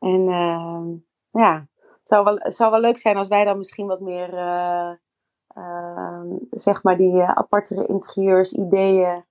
En 0.00 0.28
ehm, 0.28 0.88
ja, 1.42 1.66
het 1.76 2.08
zou, 2.08 2.24
wel, 2.24 2.36
het 2.36 2.54
zou 2.54 2.70
wel 2.70 2.80
leuk 2.80 2.98
zijn 2.98 3.16
als 3.16 3.28
wij 3.28 3.44
dan 3.44 3.56
misschien 3.56 3.86
wat 3.86 4.00
meer, 4.00 4.34
ehm, 5.54 6.26
zeg 6.50 6.82
maar, 6.82 6.96
die 6.96 7.22
apartere 7.22 7.86
interieurs, 7.86 8.52
ideeën 8.52 9.24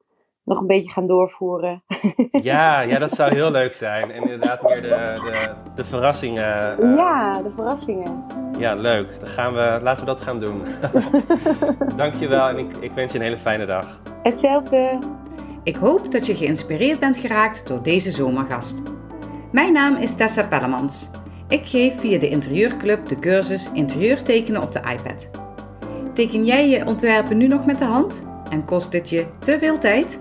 nog 0.49 0.59
een 0.59 0.67
beetje 0.67 0.91
gaan 0.91 1.05
doorvoeren. 1.05 1.83
Ja, 2.31 2.81
ja, 2.81 2.99
dat 2.99 3.11
zou 3.11 3.33
heel 3.33 3.51
leuk 3.51 3.73
zijn. 3.73 4.11
En 4.11 4.21
inderdaad 4.21 4.61
meer 4.61 4.81
de, 4.81 4.87
de, 4.87 5.53
de 5.75 5.83
verrassingen. 5.83 6.95
Ja, 6.95 7.41
de 7.41 7.51
verrassingen. 7.51 8.25
Ja, 8.57 8.73
leuk. 8.73 9.19
Dan 9.19 9.29
gaan 9.29 9.53
we, 9.53 9.79
laten 9.81 9.99
we 9.99 10.05
dat 10.05 10.21
gaan 10.21 10.39
doen. 10.39 10.61
Dankjewel 11.95 12.47
en 12.47 12.57
ik, 12.57 12.73
ik 12.79 12.91
wens 12.91 13.11
je 13.11 13.17
een 13.17 13.23
hele 13.23 13.37
fijne 13.37 13.65
dag. 13.65 14.01
Hetzelfde. 14.23 14.97
Ik 15.63 15.75
hoop 15.75 16.11
dat 16.11 16.25
je 16.25 16.35
geïnspireerd 16.35 16.99
bent 16.99 17.17
geraakt 17.17 17.67
door 17.67 17.83
deze 17.83 18.11
zomergast. 18.11 18.81
Mijn 19.51 19.73
naam 19.73 19.95
is 19.95 20.15
Tessa 20.15 20.43
Pellemans. 20.43 21.09
Ik 21.47 21.67
geef 21.67 21.99
via 21.99 22.19
de 22.19 22.29
Interieurclub 22.29 23.07
de 23.07 23.19
cursus 23.19 23.69
Interieur 23.73 24.23
tekenen 24.23 24.61
op 24.61 24.71
de 24.71 24.79
iPad. 24.79 25.29
Teken 26.13 26.45
jij 26.45 26.69
je 26.69 26.85
ontwerpen 26.85 27.37
nu 27.37 27.47
nog 27.47 27.65
met 27.65 27.79
de 27.79 27.85
hand? 27.85 28.25
En 28.49 28.65
kost 28.65 28.91
dit 28.91 29.09
je 29.09 29.25
te 29.39 29.57
veel 29.59 29.77
tijd? 29.77 30.19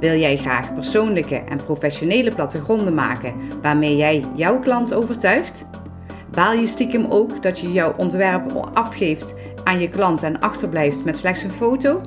Wil 0.00 0.18
jij 0.18 0.36
graag 0.36 0.74
persoonlijke 0.74 1.36
en 1.36 1.64
professionele 1.64 2.34
plattegronden 2.34 2.94
maken 2.94 3.34
waarmee 3.62 3.96
jij 3.96 4.24
jouw 4.34 4.60
klant 4.60 4.94
overtuigt? 4.94 5.66
Baal 6.30 6.52
je 6.52 6.66
stiekem 6.66 7.06
ook 7.08 7.42
dat 7.42 7.58
je 7.58 7.72
jouw 7.72 7.94
ontwerp 7.96 8.52
afgeeft 8.74 9.34
aan 9.64 9.80
je 9.80 9.88
klant 9.88 10.22
en 10.22 10.40
achterblijft 10.40 11.04
met 11.04 11.18
slechts 11.18 11.42
een 11.42 11.50
foto? 11.50 12.00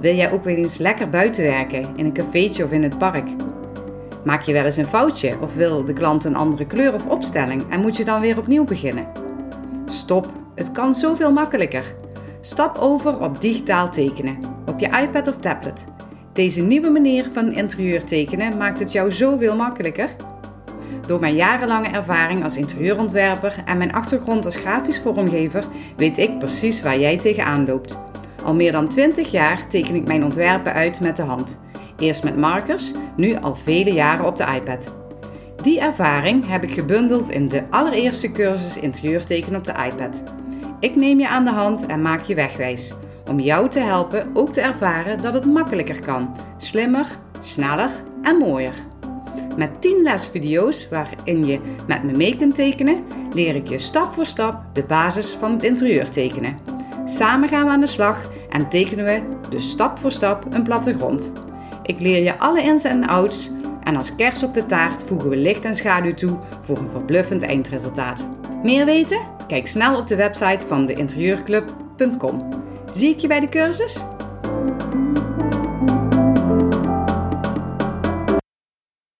Wil 0.00 0.14
jij 0.14 0.32
ook 0.32 0.44
weer 0.44 0.56
eens 0.56 0.78
lekker 0.78 1.08
buiten 1.08 1.42
werken, 1.42 1.86
in 1.96 2.04
een 2.04 2.12
cafeetje 2.12 2.64
of 2.64 2.70
in 2.70 2.82
het 2.82 2.98
park? 2.98 3.28
Maak 4.24 4.42
je 4.42 4.52
wel 4.52 4.64
eens 4.64 4.76
een 4.76 4.86
foutje 4.86 5.36
of 5.40 5.54
wil 5.54 5.84
de 5.84 5.92
klant 5.92 6.24
een 6.24 6.36
andere 6.36 6.66
kleur 6.66 6.94
of 6.94 7.06
opstelling 7.06 7.62
en 7.68 7.80
moet 7.80 7.96
je 7.96 8.04
dan 8.04 8.20
weer 8.20 8.38
opnieuw 8.38 8.64
beginnen? 8.64 9.06
Stop, 9.84 10.26
het 10.54 10.72
kan 10.72 10.94
zoveel 10.94 11.32
makkelijker. 11.32 11.94
Stap 12.40 12.78
over 12.78 13.20
op 13.20 13.40
digitaal 13.40 13.90
tekenen, 13.90 14.38
op 14.66 14.78
je 14.78 14.86
iPad 15.02 15.28
of 15.28 15.36
tablet. 15.36 15.84
Deze 16.32 16.62
nieuwe 16.62 16.90
manier 16.90 17.28
van 17.32 17.52
interieur 17.52 18.04
tekenen 18.04 18.56
maakt 18.56 18.78
het 18.78 18.92
jou 18.92 19.12
zoveel 19.12 19.56
makkelijker. 19.56 20.08
Door 21.06 21.20
mijn 21.20 21.34
jarenlange 21.34 21.88
ervaring 21.88 22.44
als 22.44 22.56
interieurontwerper 22.56 23.54
en 23.64 23.78
mijn 23.78 23.92
achtergrond 23.92 24.44
als 24.44 24.56
grafisch 24.56 25.00
vormgever 25.00 25.64
weet 25.96 26.18
ik 26.18 26.38
precies 26.38 26.82
waar 26.82 26.98
jij 26.98 27.18
tegenaan 27.18 27.66
loopt. 27.66 27.98
Al 28.44 28.54
meer 28.54 28.72
dan 28.72 28.88
20 28.88 29.30
jaar 29.30 29.68
teken 29.68 29.94
ik 29.94 30.06
mijn 30.06 30.24
ontwerpen 30.24 30.72
uit 30.72 31.00
met 31.00 31.16
de 31.16 31.22
hand. 31.22 31.60
Eerst 32.00 32.24
met 32.24 32.36
markers, 32.36 32.92
nu 33.16 33.36
al 33.36 33.54
vele 33.54 33.92
jaren 33.92 34.26
op 34.26 34.36
de 34.36 34.46
iPad. 34.54 34.92
Die 35.62 35.80
ervaring 35.80 36.48
heb 36.48 36.62
ik 36.62 36.70
gebundeld 36.70 37.30
in 37.30 37.48
de 37.48 37.62
allereerste 37.70 38.32
cursus 38.32 38.76
interieurtekenen 38.76 39.58
op 39.58 39.64
de 39.64 39.74
iPad. 39.92 40.22
Ik 40.80 40.96
neem 40.96 41.18
je 41.18 41.28
aan 41.28 41.44
de 41.44 41.50
hand 41.50 41.86
en 41.86 42.02
maak 42.02 42.22
je 42.22 42.34
wegwijs. 42.34 42.94
Om 43.30 43.40
jou 43.40 43.68
te 43.68 43.78
helpen 43.78 44.30
ook 44.34 44.52
te 44.52 44.60
ervaren 44.60 45.22
dat 45.22 45.34
het 45.34 45.52
makkelijker 45.52 46.00
kan, 46.00 46.36
slimmer, 46.56 47.06
sneller 47.40 47.90
en 48.22 48.36
mooier. 48.36 48.74
Met 49.56 49.80
10 49.80 50.02
lesvideo's 50.02 50.88
waarin 50.88 51.44
je 51.44 51.60
met 51.86 52.02
me 52.02 52.12
mee 52.12 52.36
kunt 52.36 52.54
tekenen, 52.54 53.04
leer 53.34 53.54
ik 53.54 53.68
je 53.68 53.78
stap 53.78 54.12
voor 54.12 54.26
stap 54.26 54.62
de 54.72 54.82
basis 54.82 55.30
van 55.30 55.52
het 55.52 55.62
interieur 55.62 56.10
tekenen. 56.10 56.56
Samen 57.04 57.48
gaan 57.48 57.64
we 57.64 57.70
aan 57.70 57.80
de 57.80 57.86
slag 57.86 58.28
en 58.50 58.68
tekenen 58.68 59.04
we 59.04 59.22
dus 59.48 59.70
stap 59.70 59.98
voor 59.98 60.12
stap 60.12 60.54
een 60.54 60.62
plattegrond. 60.62 61.32
Ik 61.90 62.00
leer 62.00 62.22
je 62.22 62.38
alle 62.38 62.62
ins 62.62 62.84
en 62.84 63.06
outs 63.06 63.50
en 63.84 63.96
als 63.96 64.14
kers 64.14 64.42
op 64.42 64.54
de 64.54 64.66
taart 64.66 65.04
voegen 65.04 65.28
we 65.28 65.36
licht 65.36 65.64
en 65.64 65.76
schaduw 65.76 66.14
toe 66.14 66.38
voor 66.62 66.78
een 66.78 66.90
verbluffend 66.90 67.42
eindresultaat. 67.42 68.28
Meer 68.62 68.84
weten? 68.84 69.20
Kijk 69.46 69.66
snel 69.66 69.98
op 69.98 70.06
de 70.06 70.16
website 70.16 70.66
van 70.66 70.86
deinterieurclub.com. 70.86 72.48
Zie 72.92 73.10
ik 73.10 73.18
je 73.18 73.28
bij 73.28 73.40
de 73.40 73.48
cursus? 73.48 74.02